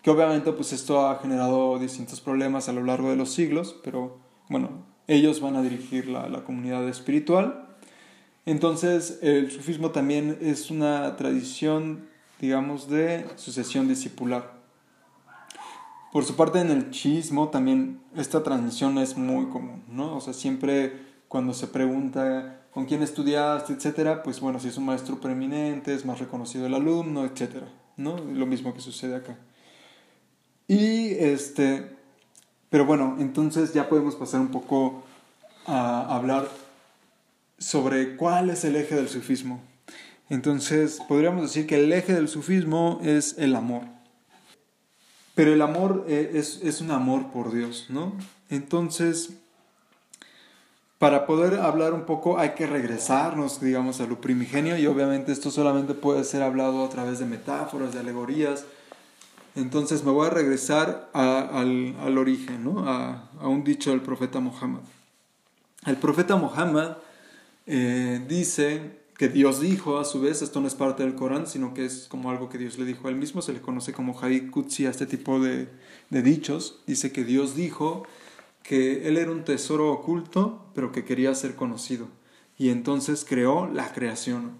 que 0.00 0.08
obviamente 0.08 0.50
pues 0.52 0.72
esto 0.72 1.06
ha 1.06 1.18
generado 1.18 1.78
distintos 1.78 2.22
problemas 2.22 2.70
a 2.70 2.72
lo 2.72 2.82
largo 2.82 3.10
de 3.10 3.16
los 3.16 3.30
siglos, 3.30 3.76
pero 3.84 4.18
bueno, 4.48 4.86
ellos 5.06 5.42
van 5.42 5.56
a 5.56 5.62
dirigir 5.62 6.08
la, 6.08 6.30
la 6.30 6.44
comunidad 6.44 6.88
espiritual. 6.88 7.76
Entonces, 8.46 9.18
el 9.20 9.50
sufismo 9.50 9.90
también 9.90 10.38
es 10.40 10.70
una 10.70 11.14
tradición, 11.16 12.08
digamos, 12.40 12.88
de 12.88 13.26
sucesión 13.36 13.86
discipular. 13.86 14.63
Por 16.14 16.24
su 16.24 16.36
parte, 16.36 16.60
en 16.60 16.70
el 16.70 16.92
chismo 16.92 17.48
también 17.48 18.00
esta 18.14 18.44
transmisión 18.44 18.98
es 18.98 19.16
muy 19.16 19.46
común, 19.46 19.82
¿no? 19.88 20.16
O 20.16 20.20
sea, 20.20 20.32
siempre 20.32 20.92
cuando 21.26 21.52
se 21.54 21.66
pregunta 21.66 22.60
con 22.70 22.86
quién 22.86 23.02
estudiaste, 23.02 23.72
etcétera, 23.72 24.22
pues 24.22 24.38
bueno, 24.38 24.60
si 24.60 24.68
es 24.68 24.76
un 24.76 24.84
maestro 24.84 25.20
preeminente, 25.20 25.92
es 25.92 26.04
más 26.04 26.20
reconocido 26.20 26.66
el 26.66 26.74
alumno, 26.74 27.24
etcétera, 27.24 27.66
¿no? 27.96 28.16
Lo 28.16 28.46
mismo 28.46 28.72
que 28.72 28.80
sucede 28.80 29.16
acá. 29.16 29.36
Y 30.68 31.14
este, 31.14 31.96
pero 32.70 32.86
bueno, 32.86 33.16
entonces 33.18 33.74
ya 33.74 33.88
podemos 33.88 34.14
pasar 34.14 34.40
un 34.40 34.52
poco 34.52 35.02
a 35.66 36.14
hablar 36.14 36.48
sobre 37.58 38.14
cuál 38.14 38.50
es 38.50 38.64
el 38.64 38.76
eje 38.76 38.94
del 38.94 39.08
sufismo. 39.08 39.60
Entonces, 40.30 41.00
podríamos 41.08 41.42
decir 41.42 41.66
que 41.66 41.82
el 41.82 41.92
eje 41.92 42.12
del 42.12 42.28
sufismo 42.28 43.00
es 43.02 43.34
el 43.36 43.56
amor. 43.56 43.93
Pero 45.34 45.52
el 45.52 45.62
amor 45.62 46.04
eh, 46.08 46.32
es, 46.34 46.60
es 46.62 46.80
un 46.80 46.90
amor 46.90 47.30
por 47.32 47.52
Dios, 47.52 47.86
¿no? 47.88 48.12
Entonces, 48.50 49.34
para 51.04 51.26
poder 51.26 51.60
hablar 51.60 51.92
un 51.92 52.06
poco 52.06 52.38
hay 52.38 52.54
que 52.54 52.66
regresarnos, 52.66 53.60
digamos, 53.60 54.00
a 54.00 54.06
lo 54.06 54.22
primigenio 54.22 54.78
y 54.78 54.86
obviamente 54.86 55.32
esto 55.32 55.50
solamente 55.50 55.92
puede 55.92 56.24
ser 56.24 56.42
hablado 56.42 56.82
a 56.82 56.88
través 56.88 57.18
de 57.18 57.26
metáforas, 57.26 57.92
de 57.92 58.00
alegorías, 58.00 58.64
Entonces 59.54 60.02
me 60.02 60.10
voy 60.10 60.28
a 60.28 60.30
regresar 60.30 61.10
al, 61.12 62.16
origen, 62.16 62.64
¿no? 62.64 62.88
a, 62.88 63.28
un 63.42 63.62
dicho 63.64 63.90
del 63.90 64.00
profeta 64.00 64.40
Muhammad. 64.40 64.80
El 65.84 65.96
profeta 65.98 66.36
Muhammad 66.36 66.96
eh, 67.66 68.24
dice 68.26 69.03
que 69.16 69.28
Dios 69.28 69.60
dijo 69.60 69.98
a 69.98 70.04
su 70.04 70.20
vez, 70.20 70.42
esto 70.42 70.60
no 70.60 70.66
es 70.66 70.74
parte 70.74 71.02
del 71.02 71.14
Corán, 71.14 71.46
sino 71.46 71.72
que 71.74 71.84
es 71.84 72.06
como 72.08 72.30
algo 72.30 72.48
que 72.48 72.58
Dios 72.58 72.78
le 72.78 72.84
dijo 72.84 73.06
a 73.06 73.10
él 73.10 73.16
mismo, 73.16 73.42
se 73.42 73.52
le 73.52 73.60
conoce 73.60 73.92
como 73.92 74.18
Hadith 74.18 74.52
a 74.56 74.90
este 74.90 75.06
tipo 75.06 75.40
de, 75.40 75.68
de 76.10 76.22
dichos. 76.22 76.80
Dice 76.86 77.12
que 77.12 77.24
Dios 77.24 77.54
dijo 77.54 78.04
que 78.62 79.06
él 79.08 79.16
era 79.16 79.30
un 79.30 79.44
tesoro 79.44 79.92
oculto, 79.92 80.66
pero 80.74 80.90
que 80.90 81.04
quería 81.04 81.34
ser 81.34 81.54
conocido. 81.54 82.08
Y 82.58 82.70
entonces 82.70 83.24
creó 83.28 83.68
la 83.68 83.92
creación. 83.92 84.52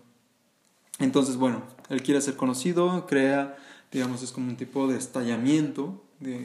Entonces, 0.98 1.36
bueno, 1.36 1.62
él 1.88 2.02
quiere 2.02 2.20
ser 2.20 2.36
conocido, 2.36 3.06
crea 3.06 3.56
digamos, 3.94 4.24
es 4.24 4.32
como 4.32 4.48
un 4.48 4.56
tipo 4.56 4.88
de 4.88 4.98
estallamiento 4.98 6.02
de, 6.18 6.36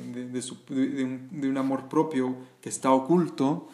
un, 0.70 1.58
amor 1.58 1.90
propio 1.90 2.36
que 2.62 2.70
está 2.70 2.92
oculto 2.92 3.68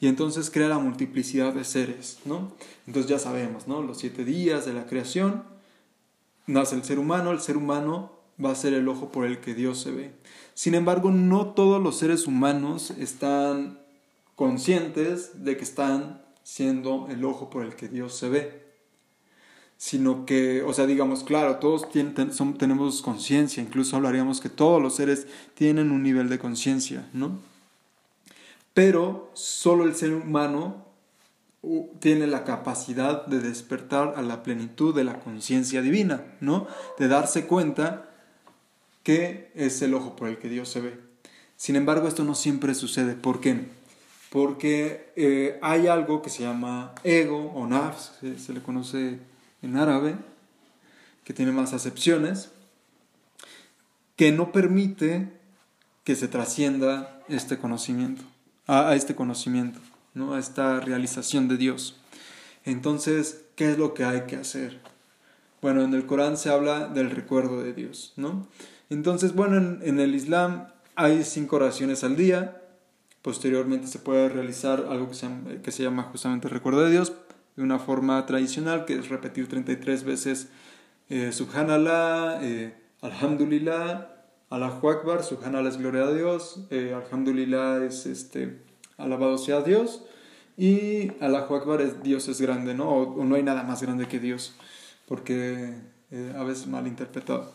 y 0.00 0.08
entonces 0.08 0.50
crea 0.50 0.68
la 0.68 0.78
multiplicidad 0.78 1.52
de 1.52 1.64
seres, 1.64 2.18
¿no? 2.24 2.52
Entonces 2.86 3.10
ya 3.10 3.18
sabemos, 3.18 3.68
¿no? 3.68 3.82
Los 3.82 3.98
siete 3.98 4.24
días 4.24 4.64
de 4.64 4.72
la 4.72 4.86
creación, 4.86 5.44
nace 6.46 6.74
el 6.74 6.84
ser 6.84 6.98
humano, 6.98 7.30
el 7.30 7.40
ser 7.40 7.56
humano 7.56 8.12
va 8.42 8.52
a 8.52 8.54
ser 8.54 8.72
el 8.72 8.88
ojo 8.88 9.12
por 9.12 9.26
el 9.26 9.40
que 9.40 9.54
Dios 9.54 9.78
se 9.78 9.90
ve. 9.90 10.12
Sin 10.54 10.74
embargo, 10.74 11.10
no 11.10 11.48
todos 11.48 11.82
los 11.82 11.98
seres 11.98 12.26
humanos 12.26 12.90
están 12.92 13.78
conscientes 14.36 15.44
de 15.44 15.56
que 15.56 15.64
están 15.64 16.22
siendo 16.42 17.06
el 17.10 17.24
ojo 17.24 17.50
por 17.50 17.64
el 17.64 17.76
que 17.76 17.88
Dios 17.88 18.16
se 18.16 18.28
ve 18.30 18.60
sino 19.80 20.26
que, 20.26 20.62
o 20.62 20.74
sea, 20.74 20.84
digamos, 20.84 21.24
claro, 21.24 21.56
todos 21.56 21.88
tenemos 21.90 23.00
conciencia, 23.00 23.62
incluso 23.62 23.96
hablaríamos 23.96 24.42
que 24.42 24.50
todos 24.50 24.80
los 24.82 24.94
seres 24.94 25.26
tienen 25.54 25.90
un 25.90 26.02
nivel 26.02 26.28
de 26.28 26.38
conciencia, 26.38 27.08
¿no? 27.14 27.38
Pero 28.74 29.30
solo 29.34 29.84
el 29.84 29.94
ser 29.94 30.12
humano 30.12 30.86
tiene 31.98 32.26
la 32.26 32.44
capacidad 32.44 33.26
de 33.26 33.40
despertar 33.40 34.14
a 34.16 34.22
la 34.22 34.42
plenitud 34.42 34.94
de 34.94 35.04
la 35.04 35.20
conciencia 35.20 35.82
divina, 35.82 36.24
¿no? 36.40 36.66
De 36.98 37.08
darse 37.08 37.46
cuenta 37.46 38.10
que 39.02 39.50
es 39.54 39.82
el 39.82 39.94
ojo 39.94 40.16
por 40.16 40.28
el 40.28 40.38
que 40.38 40.48
Dios 40.48 40.68
se 40.68 40.80
ve. 40.80 40.98
Sin 41.56 41.76
embargo, 41.76 42.08
esto 42.08 42.24
no 42.24 42.34
siempre 42.34 42.74
sucede. 42.74 43.14
¿Por 43.14 43.40
qué? 43.40 43.66
Porque 44.30 45.12
eh, 45.16 45.58
hay 45.60 45.88
algo 45.88 46.22
que 46.22 46.30
se 46.30 46.42
llama 46.42 46.94
ego 47.04 47.52
o 47.52 47.66
nafs, 47.66 48.12
se 48.38 48.52
le 48.52 48.62
conoce 48.62 49.18
en 49.60 49.76
árabe, 49.76 50.14
que 51.24 51.34
tiene 51.34 51.52
más 51.52 51.74
acepciones, 51.74 52.50
que 54.16 54.32
no 54.32 54.52
permite 54.52 55.28
que 56.04 56.16
se 56.16 56.28
trascienda 56.28 57.22
este 57.28 57.58
conocimiento, 57.58 58.22
a, 58.70 58.94
este 58.94 59.16
conocimiento, 59.16 59.80
¿no? 60.14 60.34
a 60.34 60.38
esta 60.38 60.78
realización 60.78 61.48
de 61.48 61.56
Dios. 61.56 61.96
Entonces, 62.64 63.44
¿qué 63.56 63.72
es 63.72 63.78
lo 63.78 63.94
que 63.94 64.04
hay 64.04 64.22
que 64.22 64.36
hacer? 64.36 64.80
Bueno, 65.60 65.82
en 65.82 65.92
el 65.92 66.06
Corán 66.06 66.36
se 66.36 66.50
habla 66.50 66.86
del 66.86 67.10
recuerdo 67.10 67.62
de 67.62 67.72
Dios, 67.72 68.12
¿no? 68.16 68.46
Entonces, 68.88 69.34
bueno, 69.34 69.56
en, 69.82 70.00
el 70.00 70.14
Islam 70.14 70.68
hay 70.94 71.24
cinco 71.24 71.56
oraciones 71.56 72.04
al 72.04 72.16
día. 72.16 72.62
Posteriormente 73.22 73.88
se 73.88 73.98
puede 73.98 74.28
realizar 74.28 74.86
algo 74.88 75.08
que 75.08 75.14
se, 75.14 75.26
llama, 75.26 75.50
que 75.62 75.72
se 75.72 75.82
llama 75.82 76.04
justamente 76.04 76.46
el 76.46 76.54
recuerdo 76.54 76.84
de 76.84 76.90
Dios, 76.90 77.12
de 77.56 77.62
una 77.62 77.78
forma 77.78 78.24
tradicional, 78.24 78.84
que 78.84 78.94
es 78.94 79.08
repetir 79.08 79.48
33 79.48 80.04
veces 80.04 80.48
eh, 81.08 81.32
Subhanallah, 81.32 82.38
eh, 82.42 82.74
Alhamdulillah, 83.02 84.19
Allahu 84.50 84.90
Akbar, 84.90 85.22
Subhanallah 85.22 85.68
es 85.68 85.78
gloria 85.78 86.02
a 86.02 86.12
Dios, 86.12 86.58
eh, 86.70 86.92
Alhamdulillah 86.92 87.84
es 87.84 88.04
este, 88.06 88.60
alabado 88.98 89.38
sea 89.38 89.62
Dios, 89.62 90.02
y 90.56 91.12
Allahu 91.22 91.54
Akbar 91.54 91.80
es 91.80 92.02
Dios 92.02 92.26
es 92.26 92.40
grande, 92.40 92.74
¿no? 92.74 92.90
O, 92.90 93.24
no 93.24 93.36
hay 93.36 93.44
nada 93.44 93.62
más 93.62 93.80
grande 93.80 94.08
que 94.08 94.18
Dios, 94.18 94.54
porque 95.06 95.72
eh, 96.10 96.34
a 96.36 96.42
veces 96.42 96.66
mal 96.66 96.88
interpretado. 96.88 97.52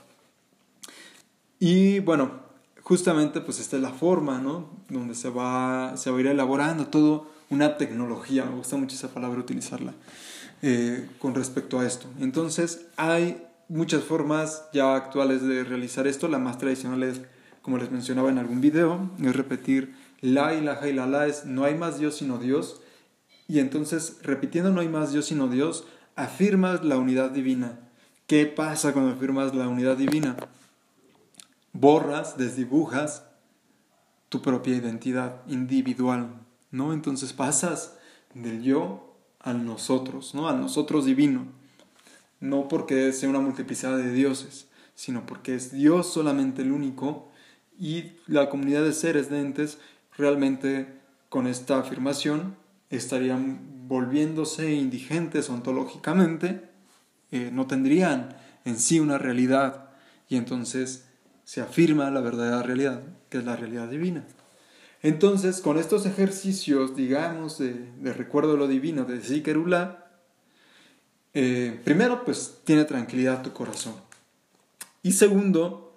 Y 1.59 1.99
bueno, 1.99 2.31
justamente 2.81 3.41
pues 3.41 3.59
esta 3.59 3.75
es 3.75 3.81
la 3.81 3.91
forma, 3.91 4.39
¿no? 4.39 4.69
Donde 4.87 5.15
se 5.15 5.29
va, 5.29 5.97
se 5.97 6.09
va 6.11 6.17
a 6.17 6.19
ir 6.21 6.27
elaborando 6.27 6.87
todo 6.87 7.27
una 7.49 7.75
tecnología, 7.75 8.45
me 8.45 8.55
gusta 8.55 8.77
mucho 8.77 8.95
esa 8.95 9.09
palabra 9.09 9.41
utilizarla, 9.41 9.93
eh, 10.61 11.09
con 11.19 11.35
respecto 11.35 11.77
a 11.77 11.85
esto. 11.85 12.07
Entonces, 12.21 12.85
hay 12.95 13.44
muchas 13.67 14.03
formas 14.03 14.67
ya 14.73 14.95
actuales 14.95 15.41
de 15.41 15.63
realizar 15.63 16.07
esto. 16.07 16.27
La 16.27 16.39
más 16.39 16.57
tradicional 16.57 17.03
es, 17.03 17.21
como 17.61 17.77
les 17.77 17.91
mencionaba 17.91 18.29
en 18.29 18.37
algún 18.37 18.61
video, 18.61 19.11
es 19.21 19.35
repetir 19.35 19.95
la 20.21 20.53
ilaha 20.53 20.87
la 20.87 21.27
es 21.27 21.45
no 21.45 21.65
hay 21.65 21.75
más 21.75 21.99
Dios 21.99 22.15
sino 22.15 22.37
Dios. 22.37 22.81
Y 23.47 23.59
entonces, 23.59 24.19
repitiendo 24.23 24.71
no 24.71 24.81
hay 24.81 24.89
más 24.89 25.11
Dios 25.11 25.25
sino 25.25 25.47
Dios, 25.47 25.85
afirmas 26.15 26.83
la 26.83 26.97
unidad 26.97 27.31
divina. 27.31 27.79
¿Qué 28.27 28.47
pasa 28.47 28.93
cuando 28.93 29.11
afirmas 29.11 29.53
la 29.53 29.67
unidad 29.67 29.97
divina? 29.97 30.35
Borras, 31.73 32.37
desdibujas 32.37 33.25
tu 34.29 34.41
propia 34.41 34.75
identidad 34.75 35.41
individual, 35.47 36.41
¿no? 36.71 36.91
Entonces 36.93 37.33
pasas 37.33 37.97
del 38.33 38.63
yo 38.63 39.15
al 39.39 39.63
nosotros, 39.65 40.33
¿no? 40.33 40.49
Al 40.49 40.59
nosotros 40.59 41.05
divino. 41.05 41.45
No 42.39 42.67
porque 42.67 43.11
sea 43.13 43.29
una 43.29 43.39
multiplicidad 43.39 43.97
de 43.97 44.11
dioses, 44.11 44.67
sino 44.93 45.25
porque 45.25 45.55
es 45.55 45.71
Dios 45.71 46.11
solamente 46.11 46.61
el 46.61 46.71
único 46.71 47.31
y 47.77 48.13
la 48.27 48.49
comunidad 48.49 48.83
de 48.83 48.93
seres 48.93 49.29
de 49.29 49.39
entes 49.39 49.77
realmente 50.17 50.87
con 51.29 51.47
esta 51.47 51.79
afirmación 51.79 52.55
estarían 52.89 53.87
volviéndose 53.87 54.73
indigentes 54.73 55.49
ontológicamente, 55.49 56.69
eh, 57.31 57.49
no 57.51 57.67
tendrían 57.67 58.35
en 58.63 58.79
sí 58.79 58.99
una 58.99 59.17
realidad 59.17 59.89
y 60.29 60.37
entonces 60.37 61.05
se 61.43 61.61
afirma 61.61 62.09
la 62.09 62.21
verdadera 62.21 62.63
realidad, 62.63 63.03
que 63.29 63.37
es 63.37 63.45
la 63.45 63.55
realidad 63.55 63.89
divina. 63.89 64.25
Entonces, 65.03 65.61
con 65.61 65.77
estos 65.77 66.07
ejercicios, 66.07 66.95
digamos, 66.95 67.59
de, 67.59 67.91
recuerdo 68.01 68.53
de 68.53 68.57
lo 68.57 68.67
divino, 68.67 69.05
de 69.05 69.19
Zikerullah, 69.19 70.04
eh, 71.35 71.79
primero, 71.83 72.25
pues 72.25 72.61
tiene 72.63 72.85
tranquilidad 72.85 73.43
tu 73.43 73.53
corazón. 73.53 73.93
Y 75.03 75.11
segundo, 75.11 75.95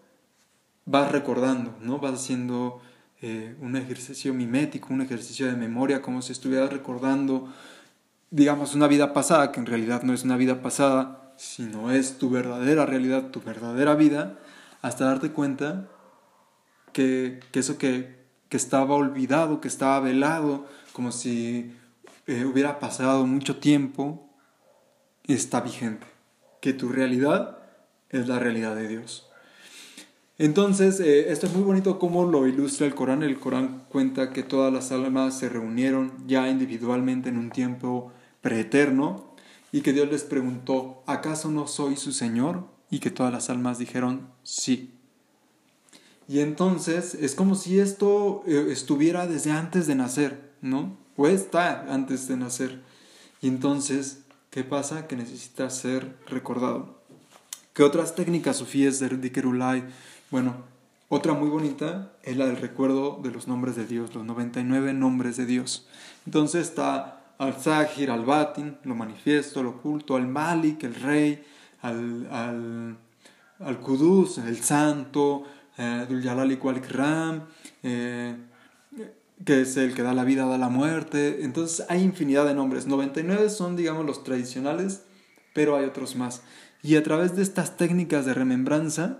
vas 0.84 1.10
recordando, 1.10 1.74
¿no? 1.80 1.98
Vas 1.98 2.12
haciendo 2.12 2.82
eh, 3.22 3.56
un 3.62 3.76
ejercicio 3.76 4.34
mimético, 4.34 4.92
un 4.92 5.00
ejercicio 5.00 5.46
de 5.46 5.56
memoria, 5.56 6.02
como 6.02 6.20
si 6.20 6.32
estuvieras 6.32 6.70
recordando, 6.70 7.50
digamos, 8.30 8.74
una 8.74 8.86
vida 8.86 9.14
pasada, 9.14 9.50
que 9.50 9.60
en 9.60 9.66
realidad 9.66 10.02
no 10.02 10.12
es 10.12 10.24
una 10.24 10.36
vida 10.36 10.60
pasada, 10.60 11.32
sino 11.38 11.90
es 11.90 12.18
tu 12.18 12.28
verdadera 12.28 12.84
realidad, 12.84 13.30
tu 13.30 13.40
verdadera 13.40 13.94
vida, 13.94 14.38
hasta 14.82 15.06
darte 15.06 15.30
cuenta 15.30 15.88
que, 16.92 17.40
que 17.50 17.60
eso 17.60 17.78
que 17.78 18.18
que 18.48 18.56
estaba 18.56 18.94
olvidado, 18.94 19.60
que 19.60 19.68
estaba 19.68 20.00
velado, 20.00 20.66
como 20.92 21.12
si 21.12 21.74
eh, 22.26 22.44
hubiera 22.44 22.80
pasado 22.80 23.26
mucho 23.26 23.56
tiempo, 23.56 24.27
está 25.34 25.60
vigente, 25.60 26.06
que 26.60 26.72
tu 26.72 26.88
realidad 26.88 27.58
es 28.10 28.28
la 28.28 28.38
realidad 28.38 28.74
de 28.74 28.88
Dios. 28.88 29.28
Entonces, 30.38 31.00
eh, 31.00 31.32
esto 31.32 31.46
es 31.46 31.54
muy 31.54 31.64
bonito 31.64 31.98
como 31.98 32.24
lo 32.24 32.46
ilustra 32.46 32.86
el 32.86 32.94
Corán. 32.94 33.24
El 33.24 33.40
Corán 33.40 33.84
cuenta 33.88 34.32
que 34.32 34.44
todas 34.44 34.72
las 34.72 34.92
almas 34.92 35.36
se 35.36 35.48
reunieron 35.48 36.12
ya 36.28 36.48
individualmente 36.48 37.28
en 37.28 37.38
un 37.38 37.50
tiempo 37.50 38.12
preeterno 38.40 39.34
y 39.72 39.80
que 39.80 39.92
Dios 39.92 40.08
les 40.08 40.22
preguntó, 40.22 41.02
¿acaso 41.06 41.50
no 41.50 41.66
soy 41.66 41.96
su 41.96 42.12
Señor? 42.12 42.64
Y 42.88 43.00
que 43.00 43.10
todas 43.10 43.32
las 43.32 43.50
almas 43.50 43.78
dijeron, 43.78 44.28
sí. 44.44 44.94
Y 46.28 46.40
entonces 46.40 47.14
es 47.14 47.34
como 47.34 47.54
si 47.54 47.80
esto 47.80 48.44
eh, 48.46 48.68
estuviera 48.70 49.26
desde 49.26 49.50
antes 49.50 49.86
de 49.86 49.96
nacer, 49.96 50.52
¿no? 50.62 50.96
O 51.16 51.26
está 51.26 51.92
antes 51.92 52.28
de 52.28 52.36
nacer. 52.36 52.80
Y 53.42 53.48
entonces, 53.48 54.20
¿qué 54.50 54.64
pasa? 54.64 55.06
Que 55.06 55.16
necesita 55.16 55.70
ser 55.70 56.16
recordado. 56.26 56.98
¿Qué 57.72 57.82
otras 57.82 58.14
técnicas 58.14 58.56
sufíes 58.56 58.98
de 58.98 59.08
Dikerulai? 59.08 59.84
Bueno, 60.30 60.56
otra 61.08 61.32
muy 61.32 61.48
bonita 61.48 62.12
es 62.22 62.36
la 62.36 62.46
del 62.46 62.56
recuerdo 62.56 63.20
de 63.22 63.30
los 63.30 63.48
nombres 63.48 63.76
de 63.76 63.86
Dios, 63.86 64.14
los 64.14 64.24
99 64.24 64.92
nombres 64.92 65.36
de 65.36 65.46
Dios. 65.46 65.88
Entonces 66.26 66.68
está 66.68 67.22
al-Zahir, 67.38 68.10
al-Batin, 68.10 68.78
lo 68.84 68.94
manifiesto, 68.94 69.62
lo 69.62 69.70
oculto, 69.70 70.16
al-Malik, 70.16 70.82
el 70.84 70.94
rey, 70.96 71.44
al, 71.82 72.28
al, 72.30 72.98
al 73.60 73.80
Kudus, 73.80 74.38
el 74.38 74.58
santo, 74.62 75.44
eh, 75.78 76.06
Dul 76.08 76.22
Jalal 76.22 76.58
eh, 77.82 78.36
que 79.44 79.60
es 79.62 79.76
el 79.76 79.94
que 79.94 80.02
da 80.02 80.14
la 80.14 80.24
vida, 80.24 80.46
da 80.46 80.58
la 80.58 80.68
muerte. 80.68 81.44
Entonces 81.44 81.86
hay 81.88 82.02
infinidad 82.02 82.46
de 82.46 82.54
nombres. 82.54 82.86
99 82.86 83.50
son, 83.50 83.76
digamos, 83.76 84.04
los 84.04 84.24
tradicionales, 84.24 85.02
pero 85.54 85.76
hay 85.76 85.84
otros 85.84 86.16
más. 86.16 86.42
Y 86.82 86.96
a 86.96 87.02
través 87.02 87.36
de 87.36 87.42
estas 87.42 87.76
técnicas 87.76 88.24
de 88.24 88.34
remembranza, 88.34 89.18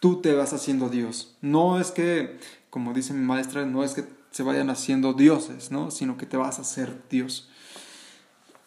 tú 0.00 0.20
te 0.20 0.34
vas 0.34 0.52
haciendo 0.52 0.88
Dios. 0.88 1.36
No 1.40 1.80
es 1.80 1.90
que, 1.90 2.38
como 2.70 2.92
dice 2.92 3.14
mi 3.14 3.24
maestra, 3.24 3.66
no 3.66 3.84
es 3.84 3.94
que 3.94 4.04
se 4.30 4.42
vayan 4.42 4.70
haciendo 4.70 5.14
dioses, 5.14 5.70
¿no? 5.70 5.90
sino 5.90 6.16
que 6.16 6.26
te 6.26 6.36
vas 6.36 6.58
a 6.58 6.62
hacer 6.62 7.02
Dios. 7.10 7.48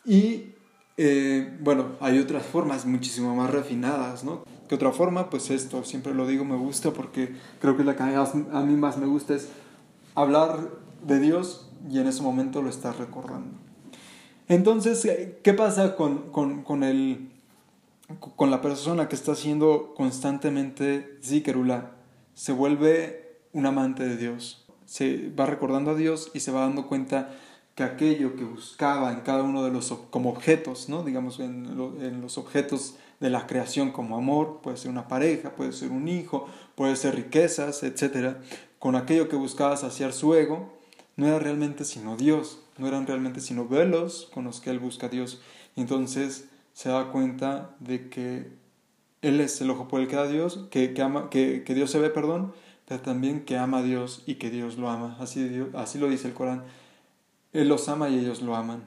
Y 0.06 0.56
eh, 0.98 1.58
bueno, 1.62 1.94
hay 2.00 2.20
otras 2.20 2.46
formas 2.46 2.86
muchísimo 2.86 3.36
más 3.36 3.50
refinadas, 3.50 4.24
¿no? 4.24 4.44
¿Qué 4.68 4.76
otra 4.76 4.92
forma? 4.92 5.30
Pues 5.30 5.50
esto, 5.50 5.84
siempre 5.84 6.14
lo 6.14 6.28
digo, 6.28 6.46
me 6.46 6.56
gusta 6.56 6.92
porque 6.92 7.36
creo 7.60 7.78
que 7.78 7.84
la 7.84 7.96
que 7.96 8.04
a 8.04 8.62
mí 8.62 8.76
más 8.76 8.98
me 8.98 9.06
gusta 9.06 9.36
es 9.36 9.50
hablar 10.16 10.70
de 11.04 11.20
Dios 11.20 11.70
y 11.90 12.00
en 12.00 12.08
ese 12.08 12.22
momento 12.22 12.62
lo 12.62 12.70
estás 12.70 12.98
recordando. 12.98 13.58
Entonces, 14.48 15.08
¿qué 15.44 15.54
pasa 15.54 15.96
con, 15.96 16.32
con, 16.32 16.64
con, 16.64 16.84
el, 16.84 17.30
con 18.36 18.52
la 18.52 18.62
persona 18.62 19.08
que 19.08 19.16
está 19.16 19.32
haciendo 19.32 19.94
constantemente 19.96 21.18
zikerula? 21.24 21.92
Se 22.34 22.52
vuelve 22.52 23.40
un 23.54 23.66
amante 23.66 24.04
de 24.04 24.18
Dios. 24.18 24.66
Se 24.86 25.30
va 25.30 25.46
recordando 25.46 25.92
a 25.92 25.96
Dios 25.96 26.32
y 26.34 26.42
se 26.42 26.52
va 26.52 26.62
dando 26.62 26.88
cuenta 26.88 27.30
que 27.76 27.84
aquello 27.84 28.36
que 28.36 28.44
buscaba 28.44 29.14
en 29.14 29.22
cada 29.22 29.44
uno 29.44 29.64
de 29.64 29.72
los 29.72 29.94
como 30.10 30.30
objetos, 30.30 30.90
¿no? 30.90 31.04
digamos 31.04 31.40
en, 31.40 31.68
en, 32.02 32.22
los 32.22 32.38
objetos 32.38 32.96
de 33.22 33.30
la 33.30 33.48
creación 33.48 33.92
como 33.92 34.18
amor, 34.18 34.60
puede 34.62 34.76
ser 34.76 34.92
una 34.92 35.08
pareja, 35.08 35.52
puede 35.52 35.72
ser 35.72 35.92
un 35.92 36.10
hijo, 36.10 36.48
puede 36.76 36.98
ser 36.98 37.16
riquezas, 37.16 37.84
etc. 37.84 38.36
Con 38.82 38.98
aquello 38.98 39.30
que 39.30 39.38
buscaba 39.38 39.78
saciar 39.78 40.12
su 40.12 40.34
ego, 40.34 40.74
no 41.16 41.28
era 41.28 41.40
realmente 41.40 41.86
sino 41.86 42.18
Dios, 42.18 42.60
no 42.78 42.88
eran 42.88 43.08
realmente 43.08 43.40
sino 43.40 43.68
velos 43.68 44.28
con 44.34 44.44
los 44.44 44.60
que 44.60 44.72
él 44.72 44.80
busca 44.80 45.06
a 45.06 45.10
Dios. 45.10 45.40
entonces 45.76 46.50
se 46.74 46.90
da 46.90 47.12
cuenta 47.12 47.76
de 47.80 48.10
que 48.10 48.52
él 49.22 49.40
es 49.40 49.62
el 49.62 49.70
ojo 49.70 49.88
por 49.88 50.02
el 50.02 50.08
que 50.08 50.16
da 50.16 50.28
Dios, 50.28 50.68
que, 50.72 50.94
que, 50.94 51.02
ama, 51.04 51.30
que, 51.30 51.64
que 51.64 51.76
Dios 51.76 51.92
se 51.92 52.00
ve, 52.00 52.10
perdón, 52.10 52.54
pero 52.88 53.02
también 53.02 53.46
que 53.46 53.56
ama 53.56 53.78
a 53.78 53.84
Dios 53.84 54.24
y 54.26 54.36
que 54.36 54.50
Dios 54.50 54.78
lo 54.78 54.90
ama. 54.90 55.16
Así, 55.20 55.64
así 55.76 56.00
lo 56.00 56.10
dice 56.10 56.28
el 56.28 56.34
Corán 56.34 56.64
él 57.54 57.68
los 57.68 57.90
ama 57.90 58.10
y 58.10 58.18
ellos 58.18 58.42
lo 58.42 58.56
aman. 58.56 58.84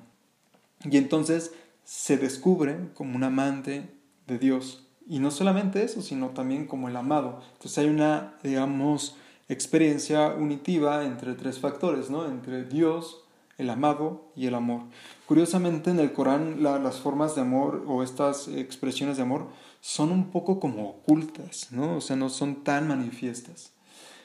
Y 0.85 0.97
entonces 0.97 1.53
se 1.85 2.17
descubre 2.17 2.89
como 2.95 3.15
un 3.15 3.25
amante 3.25 3.91
de 4.27 4.39
Dios. 4.39 4.87
Y 5.07 5.19
no 5.19 5.31
solamente 5.31 5.85
eso, 5.85 6.03
sino 6.03 6.31
también 6.31 6.67
como 6.67 6.89
el 6.89 6.97
amado. 6.97 7.43
Entonces 7.53 7.79
hay 7.79 7.89
una, 7.89 8.35
digamos, 8.43 9.17
experiencia 9.49 10.29
unitiva 10.29 11.05
entre 11.05 11.35
tres 11.35 11.59
factores, 11.59 12.11
¿no? 12.11 12.27
Entre 12.27 12.65
Dios, 12.65 13.25
el 13.59 13.71
amado 13.71 14.31
y 14.35 14.47
el 14.47 14.55
amor. 14.55 14.83
Curiosamente 15.27 15.91
en 15.91 16.01
el 16.01 16.13
Corán 16.13 16.63
las 16.63 16.97
formas 17.01 17.35
de 17.35 17.43
amor 17.43 17.85
o 17.87 18.03
estas 18.03 18.49
expresiones 18.49 19.17
de 19.17 19.23
amor 19.23 19.47
son 19.81 20.11
un 20.11 20.31
poco 20.31 20.61
como 20.61 20.89
ocultas, 20.89 21.69
¿no? 21.71 21.97
O 21.97 22.01
sea, 22.01 22.17
no 22.17 22.31
son 22.31 22.65
tan 22.65 22.89
manifiestas. 22.89 23.73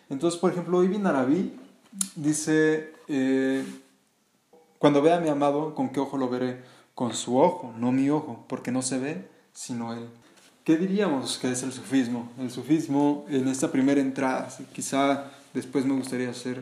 Entonces, 0.10 0.40
por 0.40 0.52
ejemplo, 0.52 0.84
Ibn 0.84 1.06
Arabi 1.06 1.54
dice, 2.16 2.94
eh, 3.08 3.64
cuando 4.80 5.02
vea 5.02 5.18
a 5.18 5.20
mi 5.20 5.30
amado, 5.30 5.76
¿con 5.76 5.90
qué 5.90 6.00
ojo 6.00 6.18
lo 6.18 6.30
veré? 6.30 6.64
Con 6.96 7.14
su 7.14 7.38
ojo, 7.38 7.74
no 7.78 7.92
mi 7.92 8.10
ojo, 8.10 8.46
porque 8.48 8.72
no 8.72 8.82
se 8.82 9.00
ve 9.00 9.40
sino 9.54 9.94
él. 9.94 10.08
¿Qué 10.70 10.78
diríamos 10.78 11.40
que 11.40 11.52
es 11.52 11.64
el 11.64 11.74
sufismo? 11.74 12.32
El 12.38 12.52
sufismo 12.52 13.26
en 13.28 13.48
esta 13.48 13.72
primera 13.72 14.00
entrada, 14.02 14.50
quizá 14.72 15.32
después 15.52 15.84
me 15.84 15.96
gustaría 15.96 16.30
hacer 16.30 16.62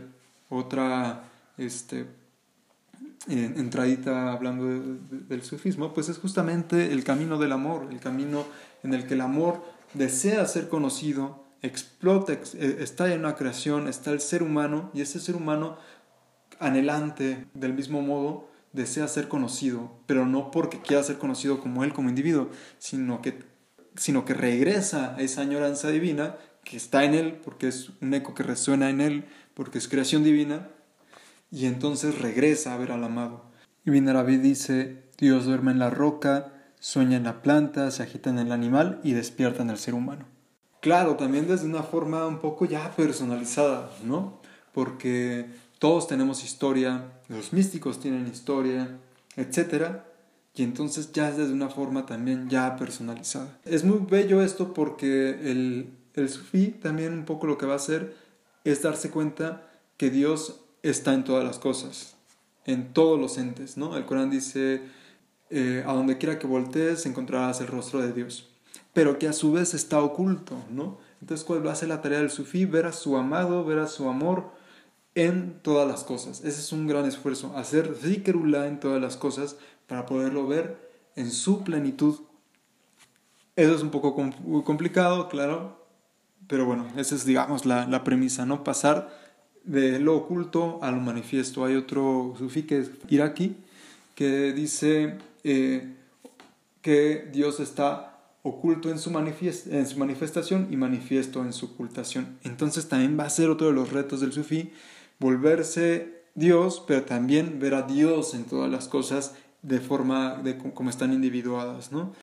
otra 0.49 1.25
este, 1.57 2.05
entradita 3.27 4.31
hablando 4.31 4.63
del 4.63 5.43
sufismo, 5.43 5.93
pues 5.93 6.07
es 6.07 6.19
justamente 6.19 6.93
el 6.93 7.03
camino 7.03 7.37
del 7.37 7.51
amor, 7.51 7.89
el 7.91 7.99
camino 7.99 8.45
en 8.81 8.93
el 8.93 9.05
que 9.07 9.15
el 9.15 9.19
amor 9.19 9.61
desea 9.93 10.45
ser 10.45 10.69
conocido, 10.69 11.43
explota, 11.61 12.31
eh, 12.31 12.77
está 12.79 13.13
en 13.13 13.19
una 13.19 13.35
creación, 13.35 13.89
está 13.89 14.11
el 14.11 14.21
ser 14.21 14.41
humano 14.41 14.89
y 14.93 15.01
ese 15.01 15.19
ser 15.19 15.35
humano 15.35 15.79
anhelante, 16.61 17.45
del 17.53 17.73
mismo 17.73 18.01
modo, 18.01 18.47
desea 18.71 19.05
ser 19.09 19.27
conocido, 19.27 19.91
pero 20.05 20.25
no 20.25 20.49
porque 20.49 20.79
quiera 20.79 21.03
ser 21.03 21.17
conocido 21.17 21.59
como 21.59 21.83
él, 21.83 21.91
como 21.91 22.07
individuo, 22.07 22.47
sino 22.79 23.21
que, 23.21 23.56
sino 23.97 24.23
que 24.23 24.33
regresa 24.33 25.15
a 25.15 25.21
esa 25.21 25.41
añoranza 25.41 25.89
divina 25.89 26.37
que 26.63 26.77
está 26.77 27.03
en 27.03 27.13
él, 27.13 27.39
porque 27.43 27.67
es 27.67 27.91
un 28.01 28.13
eco 28.13 28.33
que 28.33 28.43
resuena 28.43 28.89
en 28.89 29.01
él, 29.01 29.25
porque 29.53 29.77
es 29.77 29.87
creación 29.87 30.23
divina, 30.23 30.69
y 31.51 31.65
entonces 31.65 32.19
regresa 32.19 32.73
a 32.73 32.77
ver 32.77 32.91
al 32.91 33.03
amado. 33.03 33.45
Y 33.85 33.91
Binarabi 33.91 34.37
dice, 34.37 35.03
Dios 35.17 35.45
duerme 35.45 35.71
en 35.71 35.79
la 35.79 35.89
roca, 35.89 36.53
sueña 36.79 37.17
en 37.17 37.23
la 37.23 37.41
planta, 37.41 37.89
se 37.91 38.03
agita 38.03 38.29
en 38.29 38.39
el 38.39 38.51
animal 38.51 38.99
y 39.03 39.13
despierta 39.13 39.63
en 39.63 39.69
el 39.69 39.77
ser 39.77 39.93
humano. 39.93 40.25
Claro, 40.81 41.15
también 41.15 41.47
desde 41.47 41.65
una 41.65 41.83
forma 41.83 42.27
un 42.27 42.39
poco 42.39 42.65
ya 42.65 42.95
personalizada, 42.95 43.89
¿no? 44.03 44.41
Porque 44.73 45.47
todos 45.79 46.07
tenemos 46.07 46.43
historia, 46.43 47.13
los 47.29 47.53
místicos 47.53 47.99
tienen 47.99 48.27
historia, 48.27 48.97
etc. 49.35 50.01
Y 50.57 50.63
entonces 50.63 51.11
ya 51.13 51.29
es 51.29 51.37
desde 51.37 51.53
una 51.53 51.69
forma 51.69 52.07
también 52.07 52.49
ya 52.49 52.77
personalizada. 52.77 53.59
Es 53.63 53.83
muy 53.83 53.99
bello 54.09 54.41
esto 54.41 54.73
porque 54.73 55.29
el, 55.29 55.91
el 56.15 56.29
sufí 56.29 56.69
también 56.69 57.13
un 57.13 57.25
poco 57.25 57.45
lo 57.45 57.59
que 57.59 57.67
va 57.67 57.73
a 57.73 57.75
hacer 57.75 58.15
es 58.63 58.81
darse 58.81 59.11
cuenta 59.11 59.69
que 59.97 60.09
Dios 60.09 60.61
está 60.81 61.13
en 61.13 61.23
todas 61.23 61.43
las 61.43 61.59
cosas, 61.59 62.15
en 62.65 62.91
todos 62.91 63.19
los 63.19 63.37
entes, 63.37 63.77
¿no? 63.77 63.95
El 63.95 64.05
Corán 64.05 64.31
dice, 64.31 64.81
eh, 65.51 65.83
a 65.85 65.93
donde 65.93 66.17
quiera 66.17 66.39
que 66.39 66.47
voltees 66.47 67.05
encontrarás 67.05 67.61
el 67.61 67.67
rostro 67.67 68.01
de 68.01 68.11
Dios, 68.11 68.49
pero 68.93 69.19
que 69.19 69.27
a 69.27 69.33
su 69.33 69.51
vez 69.51 69.75
está 69.75 70.01
oculto, 70.01 70.55
¿no? 70.71 70.97
Entonces, 71.21 71.45
¿cuál 71.45 71.65
va 71.65 71.73
a 71.73 71.75
ser 71.75 71.89
la 71.89 72.01
tarea 72.01 72.17
del 72.17 72.31
sufí? 72.31 72.65
Ver 72.65 72.87
a 72.87 72.93
su 72.93 73.15
amado, 73.15 73.63
ver 73.63 73.77
a 73.77 73.87
su 73.87 74.09
amor, 74.09 74.51
en 75.17 75.59
todas 75.63 75.87
las 75.87 76.03
cosas. 76.03 76.41
Ese 76.41 76.59
es 76.59 76.71
un 76.71 76.85
gran 76.85 77.05
esfuerzo, 77.05 77.51
hacer 77.57 77.95
zikrullah 77.95 78.67
en 78.67 78.79
todas 78.79 79.01
las 79.01 79.17
cosas 79.17 79.57
para 79.87 80.05
poderlo 80.05 80.45
ver 80.45 80.77
en 81.15 81.31
su 81.31 81.63
plenitud. 81.63 82.19
Eso 83.55 83.73
es 83.73 83.81
un 83.81 83.89
poco 83.89 84.13
complicado, 84.63 85.27
claro, 85.27 85.83
pero 86.45 86.65
bueno, 86.65 86.85
esa 86.97 87.15
es, 87.15 87.25
digamos, 87.25 87.65
la, 87.65 88.03
premisa, 88.03 88.45
¿no? 88.45 88.63
Pasar 88.63 89.09
de 89.63 89.99
lo 89.99 90.15
oculto 90.15 90.77
a 90.83 90.91
lo 90.91 90.97
manifiesto. 90.97 91.65
Hay 91.65 91.73
otro 91.73 92.35
sufí 92.37 92.63
que 92.63 92.77
es 92.77 92.91
iraquí 93.09 93.57
que 94.13 94.53
dice 94.53 95.17
eh, 95.43 95.95
que 96.83 97.27
Dios 97.33 97.59
está 97.59 98.19
oculto 98.43 98.91
en 98.91 98.99
su, 98.99 99.09
en 99.17 99.87
su 99.87 99.97
manifestación 99.97 100.67
y 100.69 100.77
manifiesto 100.77 101.41
en 101.41 101.53
su 101.53 101.65
ocultación. 101.65 102.37
Entonces 102.43 102.87
también 102.87 103.17
va 103.19 103.23
a 103.23 103.31
ser 103.31 103.49
otro 103.49 103.65
de 103.65 103.73
los 103.73 103.91
retos 103.91 104.21
del 104.21 104.31
sufí 104.31 104.71
volverse 105.19 106.23
Dios, 106.35 106.83
pero 106.87 107.03
también 107.03 107.59
ver 107.59 107.73
a 107.73 107.81
Dios 107.81 108.33
en 108.33 108.45
todas 108.45 108.69
las 108.69 108.87
cosas 108.87 109.35
de 109.61 109.79
forma 109.79 110.35
de 110.35 110.57
como 110.57 110.89
están 110.89 111.13
individuadas, 111.13 111.91
¿no? 111.91 112.13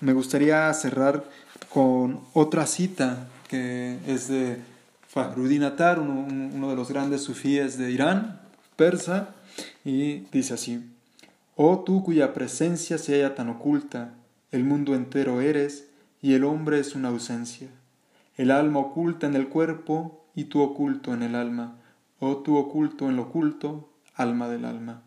Me 0.00 0.12
gustaría 0.12 0.72
cerrar 0.74 1.24
con 1.68 2.20
otra 2.34 2.66
cita 2.66 3.28
que 3.48 3.98
es 4.06 4.28
de 4.28 4.58
Fahrudin 5.08 5.64
Atar, 5.64 5.98
uno, 5.98 6.26
uno 6.54 6.70
de 6.70 6.76
los 6.76 6.88
grandes 6.88 7.22
sufíes 7.22 7.78
de 7.78 7.90
Irán, 7.90 8.40
persa, 8.76 9.34
y 9.84 10.20
dice 10.32 10.54
así: 10.54 10.88
Oh 11.56 11.80
tú 11.80 12.02
cuya 12.02 12.32
presencia 12.32 12.96
se 12.96 13.14
halla 13.14 13.34
tan 13.34 13.48
oculta, 13.48 14.14
el 14.52 14.64
mundo 14.64 14.94
entero 14.94 15.40
eres 15.40 15.88
y 16.20 16.34
el 16.34 16.44
hombre 16.44 16.78
es 16.78 16.94
una 16.94 17.08
ausencia. 17.08 17.68
El 18.36 18.50
alma 18.50 18.80
oculta 18.80 19.26
en 19.26 19.34
el 19.34 19.48
cuerpo 19.48 20.24
y 20.34 20.44
tú 20.44 20.62
oculto 20.62 21.12
en 21.12 21.22
el 21.22 21.34
alma 21.34 21.76
oh 22.24 22.36
tú 22.36 22.56
oculto 22.56 23.08
en 23.08 23.16
lo 23.16 23.22
oculto, 23.22 23.88
alma 24.14 24.48
del 24.48 24.64
alma, 24.64 25.02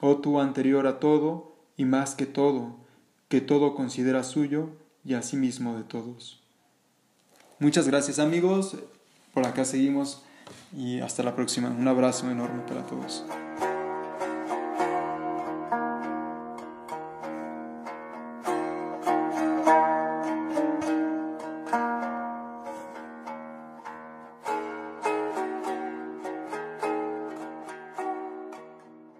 oh 0.00 0.16
tú 0.16 0.40
anterior 0.40 0.86
a 0.86 0.98
todo 0.98 1.56
y 1.76 1.84
más 1.84 2.14
que 2.14 2.24
todo, 2.24 2.78
que 3.28 3.42
todo 3.42 3.74
considera 3.74 4.24
suyo 4.24 4.70
y 5.04 5.12
asimismo 5.12 5.76
de 5.76 5.84
todos. 5.84 6.42
Muchas 7.58 7.86
gracias 7.86 8.18
amigos, 8.18 8.78
por 9.34 9.46
acá 9.46 9.66
seguimos 9.66 10.24
y 10.74 11.00
hasta 11.00 11.22
la 11.22 11.36
próxima. 11.36 11.68
Un 11.68 11.86
abrazo 11.86 12.30
enorme 12.30 12.62
para 12.66 12.86
todos. 12.86 13.26